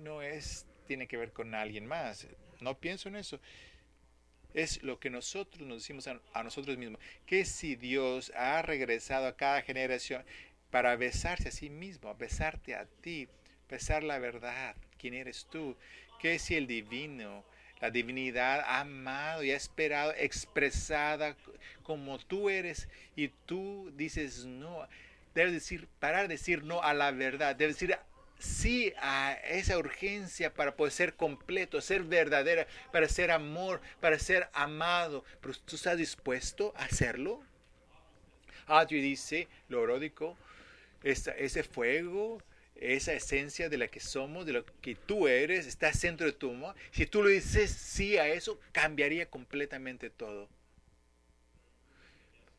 no 0.01 0.21
es, 0.21 0.65
tiene 0.87 1.07
que 1.07 1.17
ver 1.17 1.31
con 1.31 1.53
alguien 1.53 1.85
más. 1.85 2.27
No 2.59 2.79
pienso 2.79 3.09
en 3.09 3.17
eso. 3.17 3.39
Es 4.53 4.81
lo 4.81 4.99
que 4.99 5.11
nosotros 5.11 5.67
nos 5.67 5.83
decimos 5.83 6.07
a 6.07 6.43
nosotros 6.43 6.77
mismos. 6.77 6.99
Que 7.27 7.45
si 7.45 7.75
Dios 7.75 8.31
ha 8.35 8.63
regresado 8.63 9.27
a 9.27 9.35
cada 9.35 9.61
generación, 9.61 10.25
para 10.71 10.95
besarse 10.95 11.49
a 11.49 11.51
sí 11.51 11.69
mismo, 11.69 12.13
besarte 12.15 12.75
a 12.75 12.85
ti, 12.85 13.27
besar 13.69 14.03
la 14.03 14.19
verdad, 14.19 14.75
quién 14.97 15.13
eres 15.13 15.47
tú, 15.49 15.75
qué 16.19 16.35
es 16.35 16.51
el 16.51 16.67
divino, 16.67 17.43
la 17.79 17.91
divinidad 17.91 18.63
amado 18.67 19.43
y 19.43 19.51
ha 19.51 19.55
esperado, 19.55 20.13
expresada 20.17 21.35
como 21.83 22.17
tú 22.19 22.49
eres, 22.49 22.87
y 23.15 23.29
tú 23.45 23.91
dices 23.95 24.45
no. 24.45 24.87
Debes 25.35 25.53
decir, 25.53 25.87
parar 25.99 26.23
de 26.23 26.35
decir 26.35 26.63
no 26.63 26.81
a 26.81 26.93
la 26.93 27.11
verdad, 27.11 27.55
debes 27.55 27.75
decir 27.75 27.97
sí 28.39 28.93
a 28.99 29.33
esa 29.33 29.77
urgencia 29.77 30.53
para 30.53 30.75
poder 30.75 30.91
ser 30.91 31.15
completo, 31.15 31.81
ser 31.81 32.03
verdadera, 32.03 32.67
para 32.91 33.07
ser 33.07 33.31
amor, 33.31 33.81
para 33.99 34.19
ser 34.19 34.49
amado. 34.53 35.23
Pero 35.41 35.53
tú 35.65 35.75
estás 35.75 35.97
dispuesto 35.97 36.73
a 36.75 36.85
hacerlo. 36.85 37.43
Adri 38.67 38.99
dice, 39.01 39.47
lo 39.69 39.85
oródico, 41.03 41.31
ese 41.37 41.63
fuego, 41.63 42.41
esa 42.75 43.13
esencia 43.13 43.69
de 43.69 43.77
la 43.77 43.87
que 43.87 43.99
somos, 43.99 44.45
de 44.45 44.53
lo 44.53 44.65
que 44.81 44.95
tú 44.95 45.27
eres, 45.27 45.65
está 45.65 45.91
dentro 45.91 46.27
de 46.27 46.33
tu 46.33 46.51
amor. 46.51 46.75
Si 46.91 47.05
tú 47.05 47.23
le 47.23 47.31
dices 47.31 47.71
sí 47.71 48.17
a 48.17 48.27
eso, 48.27 48.59
cambiaría 48.71 49.29
completamente 49.29 50.09
todo. 50.09 50.47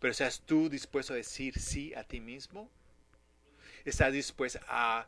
Pero 0.01 0.13
¿estás 0.13 0.41
tú 0.41 0.69
dispuesto 0.69 1.13
a 1.13 1.17
decir 1.17 1.59
sí 1.59 1.93
a 1.95 2.05
ti 2.05 2.21
mismo? 2.21 2.71
¿Estás 3.85 4.13
dispuesto 4.13 4.61
a 4.69 5.07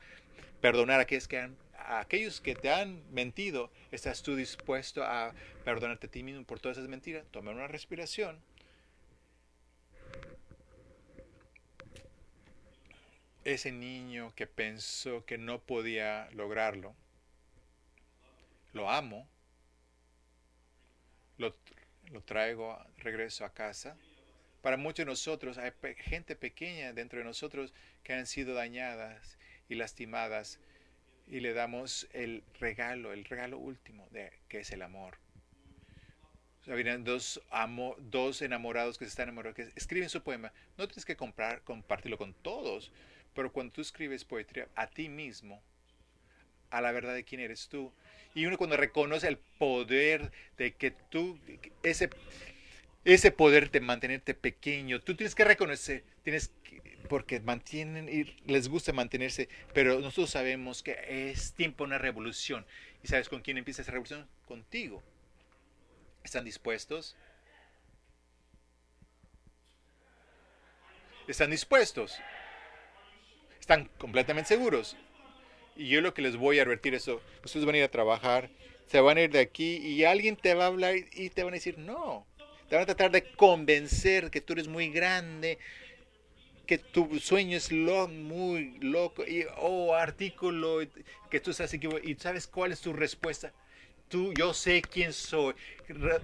perdonar 0.60 0.98
a 0.98 1.02
aquellos 1.02 1.28
que, 1.28 1.38
han, 1.38 1.56
a 1.76 2.00
aquellos 2.00 2.40
que 2.40 2.54
te 2.54 2.70
han 2.70 3.02
mentido? 3.12 3.70
¿Estás 3.92 4.22
tú 4.22 4.34
dispuesto 4.34 5.04
a 5.04 5.34
perdonarte 5.64 6.06
a 6.06 6.10
ti 6.10 6.22
mismo 6.22 6.44
por 6.44 6.60
todas 6.60 6.78
esas 6.78 6.88
mentiras? 6.88 7.24
Toma 7.30 7.52
una 7.52 7.68
respiración. 7.68 8.40
Ese 13.44 13.72
niño 13.72 14.32
que 14.34 14.46
pensó 14.46 15.24
que 15.24 15.38
no 15.38 15.60
podía 15.60 16.28
lograrlo, 16.32 16.94
lo 18.72 18.90
amo, 18.90 19.28
lo, 21.38 21.54
traigo, 22.24 22.78
regreso 22.98 23.44
a 23.44 23.52
casa. 23.52 23.96
Para 24.62 24.76
muchos 24.76 25.06
de 25.06 25.10
nosotros 25.10 25.58
hay 25.58 25.72
gente 25.96 26.36
pequeña 26.36 26.92
dentro 26.92 27.18
de 27.18 27.24
nosotros 27.24 27.72
que 28.02 28.12
han 28.12 28.26
sido 28.26 28.54
dañadas 28.54 29.38
y 29.68 29.74
lastimadas 29.74 30.60
y 31.26 31.40
le 31.40 31.54
damos 31.54 32.08
el 32.12 32.44
regalo, 32.58 33.12
el 33.12 33.24
regalo 33.24 33.58
último 33.58 34.06
de 34.10 34.32
que 34.48 34.60
es 34.60 34.70
el 34.72 34.82
amor. 34.82 35.18
O 36.66 36.98
dos, 36.98 37.40
dos 37.98 38.42
enamorados 38.42 38.98
que 38.98 39.04
se 39.04 39.10
están 39.10 39.28
enamorados, 39.28 39.56
que 39.56 39.72
escriben 39.76 40.10
su 40.10 40.22
poema. 40.22 40.52
No 40.76 40.86
tienes 40.86 41.04
que 41.04 41.16
comprar, 41.16 41.62
compartirlo 41.62 42.18
con 42.18 42.34
todos, 42.34 42.92
pero 43.34 43.50
cuando 43.50 43.72
tú 43.72 43.80
escribes 43.80 44.24
poesía 44.24 44.68
a 44.74 44.86
ti 44.86 45.08
mismo, 45.08 45.62
a 46.70 46.80
la 46.80 46.92
verdad 46.92 47.14
de 47.14 47.24
quién 47.24 47.40
eres 47.40 47.68
tú, 47.68 47.92
y 48.34 48.46
uno 48.46 48.58
cuando 48.58 48.76
reconoce 48.76 49.26
el 49.26 49.38
poder 49.38 50.30
de 50.56 50.72
que 50.74 50.90
tú, 50.90 51.38
ese, 51.82 52.10
ese 53.04 53.32
poder 53.32 53.70
de 53.70 53.80
mantenerte 53.80 54.34
pequeño. 54.34 55.00
Tú 55.00 55.16
tienes 55.16 55.34
que 55.34 55.44
reconocer, 55.44 56.04
tienes 56.22 56.52
que, 56.62 56.80
porque 57.08 57.40
mantienen 57.40 58.08
y 58.08 58.24
les 58.50 58.68
gusta 58.68 58.92
mantenerse, 58.92 59.48
pero 59.72 59.98
nosotros 59.98 60.30
sabemos 60.30 60.82
que 60.82 60.96
es 61.32 61.54
tiempo 61.54 61.84
de 61.84 61.88
una 61.88 61.98
revolución. 61.98 62.64
¿Y 63.02 63.08
sabes 63.08 63.28
con 63.28 63.40
quién 63.40 63.58
empieza 63.58 63.82
esa 63.82 63.92
revolución? 63.92 64.28
Contigo. 64.46 65.02
¿Están 66.24 66.44
dispuestos? 66.44 67.16
¿Están 71.26 71.50
dispuestos? 71.50 72.18
¿Están 73.60 73.86
completamente 73.98 74.48
seguros? 74.48 74.96
Y 75.76 75.88
yo 75.88 76.00
lo 76.00 76.12
que 76.12 76.22
les 76.22 76.36
voy 76.36 76.58
a 76.58 76.62
advertir 76.62 76.94
es 76.94 77.08
ustedes 77.08 77.64
van 77.64 77.76
a 77.76 77.78
ir 77.78 77.84
a 77.84 77.90
trabajar, 77.90 78.50
se 78.86 79.00
van 79.00 79.16
a 79.16 79.22
ir 79.22 79.30
de 79.30 79.40
aquí 79.40 79.76
y 79.76 80.04
alguien 80.04 80.36
te 80.36 80.54
va 80.54 80.64
a 80.64 80.68
hablar 80.68 80.94
y 80.96 81.30
te 81.30 81.44
van 81.44 81.54
a 81.54 81.56
decir, 81.56 81.78
no, 81.78 82.26
te 82.68 82.76
van 82.76 82.82
a 82.82 82.86
tratar 82.86 83.10
de 83.10 83.30
convencer 83.32 84.30
que 84.30 84.40
tú 84.40 84.52
eres 84.54 84.68
muy 84.68 84.90
grande, 84.90 85.58
que 86.66 86.78
tu 86.78 87.18
sueño 87.18 87.56
es 87.56 87.72
lo, 87.72 88.08
muy 88.08 88.78
loco, 88.78 89.26
y, 89.26 89.44
oh, 89.58 89.94
artículo, 89.94 90.78
que 91.30 91.40
tú 91.40 91.50
estás 91.50 91.74
equivocado, 91.74 92.08
y 92.08 92.14
sabes 92.14 92.46
cuál 92.46 92.72
es 92.72 92.80
tu 92.80 92.92
respuesta. 92.92 93.52
Tú, 94.10 94.34
yo 94.34 94.52
sé 94.52 94.82
quién 94.82 95.12
soy. 95.12 95.54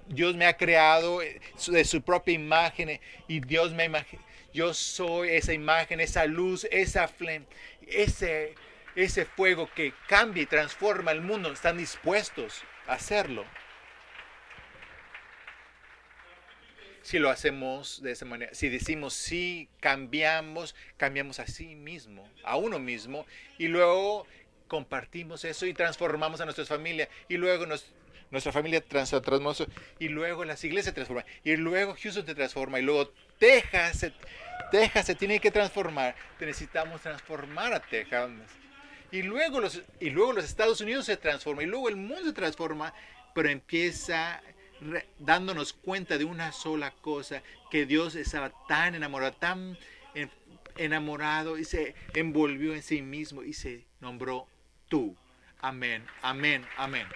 Dios 0.09 0.35
me 0.35 0.44
ha 0.46 0.57
creado 0.57 1.22
eh, 1.22 1.40
de 1.68 1.85
su 1.85 2.03
propia 2.03 2.35
imagen 2.35 3.01
y 3.29 3.40
Dios 3.40 3.72
me 3.72 3.85
imagina. 3.85 4.22
Yo 4.53 4.75
soy 4.75 5.31
esa 5.31 5.53
imagen, 5.53 6.01
esa 6.01 6.27
luz, 6.27 6.66
esa 6.72 7.07
flame, 7.07 7.46
ese, 7.87 8.57
ese 8.96 9.25
fuego 9.25 9.70
que 9.72 9.94
cambia 10.09 10.42
y 10.42 10.46
transforma 10.46 11.12
el 11.12 11.20
mundo. 11.20 11.53
Están 11.53 11.79
dispuestos 11.79 12.64
a 12.88 12.94
hacerlo. 12.94 13.44
si 17.07 17.20
lo 17.20 17.31
hacemos 17.31 18.03
de 18.03 18.11
esa 18.11 18.25
manera, 18.25 18.53
si 18.53 18.68
decimos 18.68 19.14
sí, 19.14 19.68
cambiamos, 19.79 20.75
cambiamos 20.96 21.38
a 21.38 21.46
sí 21.46 21.77
mismo, 21.77 22.29
a 22.42 22.57
uno 22.57 22.81
mismo, 22.81 23.27
y 23.59 23.68
luego 23.68 24.27
compartimos 24.66 25.44
eso 25.44 25.66
y 25.66 25.74
transformamos 25.74 26.40
a 26.40 26.44
nuestra 26.44 26.64
familia, 26.64 27.09
y 27.29 27.37
luego 27.37 27.66
nuestra 28.31 28.52
familia 28.52 28.81
transforma, 28.81 29.52
y 29.98 30.09
luego 30.09 30.44
las 30.44 30.62
iglesias 30.64 30.87
se 30.87 30.92
transforman, 30.92 31.24
y 31.44 31.57
luego 31.57 31.96
Houston 32.00 32.26
se 32.26 32.35
transforma, 32.35 32.79
y 32.79 32.83
luego 32.83 33.12
Texas 33.38 33.98
se, 33.98 34.12
Texas 34.70 35.07
se 35.07 35.14
tiene 35.14 35.40
que 35.40 35.50
transformar. 35.50 36.14
Necesitamos 36.40 37.00
transformar 37.00 37.72
a 37.72 37.81
Texas. 37.81 38.31
Y 39.12 39.22
luego, 39.22 39.61
los, 39.61 39.83
y 40.00 40.11
luego 40.11 40.33
los 40.33 40.44
Estados 40.44 40.81
Unidos 40.81 41.07
se 41.07 41.16
transforman, 41.16 41.64
y 41.64 41.68
luego 41.68 41.88
el 41.88 41.96
mundo 41.96 42.24
se 42.24 42.33
transforma, 42.33 42.92
pero 43.35 43.48
empieza 43.48 44.42
dándonos 45.18 45.72
cuenta 45.72 46.18
de 46.18 46.24
una 46.24 46.52
sola 46.52 46.90
cosa, 46.90 47.42
que 47.70 47.87
Dios 47.87 48.14
estaba 48.14 48.52
tan 48.68 48.94
enamorado, 48.94 49.33
tan 49.33 49.79
enamorado 50.76 51.59
y 51.59 51.64
se 51.64 51.94
envolvió 52.14 52.74
en 52.74 52.83
sí 52.83 53.02
mismo 53.02 53.42
y 53.42 53.52
se 53.52 53.87
nombró 54.00 54.46
tú. 54.88 55.16
Amén, 55.61 56.07
amén, 56.22 56.66
amén. 56.77 57.07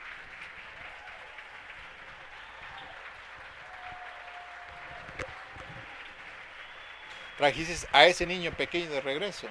Trajiste 7.36 7.88
a 7.92 8.04
ese 8.04 8.26
niño 8.26 8.52
pequeño 8.52 8.90
de 8.90 9.00
regreso. 9.00 9.48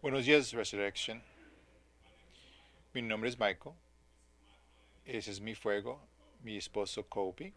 Buenos 0.00 0.26
días, 0.26 0.52
Resurrection. 0.52 1.20
Mi 2.94 3.02
nombre 3.02 3.28
es 3.28 3.36
Michael. 3.36 3.74
Ese 5.04 5.32
es 5.32 5.40
mi 5.40 5.56
fuego, 5.56 6.00
mi 6.40 6.56
esposo 6.56 7.04
Kobe. 7.08 7.52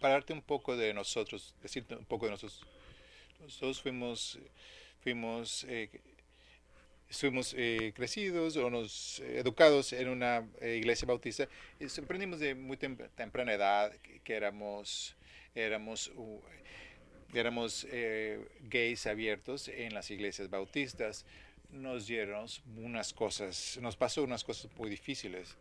Para 0.00 0.14
darte 0.14 0.32
un 0.32 0.42
poco 0.42 0.76
de 0.76 0.92
nosotros, 0.92 1.54
decirte 1.62 1.94
un 1.94 2.04
poco 2.04 2.24
de 2.24 2.32
nosotros. 2.32 2.66
Nosotros 3.38 3.80
fuimos, 3.80 4.36
fuimos, 5.00 5.62
eh, 5.68 5.90
fuimos 7.08 7.54
eh, 7.56 7.92
crecidos 7.94 8.56
o 8.56 8.68
nos 8.68 9.20
eh, 9.20 9.38
educados 9.38 9.92
en 9.92 10.08
una 10.08 10.44
iglesia 10.60 11.06
bautista. 11.06 11.48
Y 11.78 11.84
aprendimos 12.00 12.40
de 12.40 12.56
muy 12.56 12.76
temprana 12.76 13.52
edad 13.52 13.92
que, 14.24 14.34
éramos, 14.34 15.14
éramos 15.54 16.10
éramos 17.34 17.86
eh, 17.90 18.46
gays 18.62 19.06
abiertos 19.06 19.68
en 19.68 19.94
las 19.94 20.10
iglesias 20.10 20.48
bautistas, 20.48 21.26
nos 21.70 22.06
dieron 22.06 22.46
unas 22.76 23.12
cosas, 23.12 23.78
nos 23.82 23.96
pasó 23.96 24.22
unas 24.22 24.44
cosas 24.44 24.70
muy 24.76 24.88
difíciles. 24.88 25.56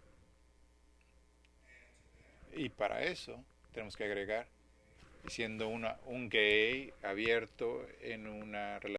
Y 2.56 2.70
para 2.70 3.04
eso 3.04 3.44
tenemos 3.74 3.96
que 3.96 4.06
agregar, 4.06 4.48
siendo 5.28 5.68
una, 5.68 5.98
un 6.06 6.30
gay 6.30 6.94
abierto 7.04 7.86
en 8.02 8.28
una 8.28 8.80
relación 8.80 8.88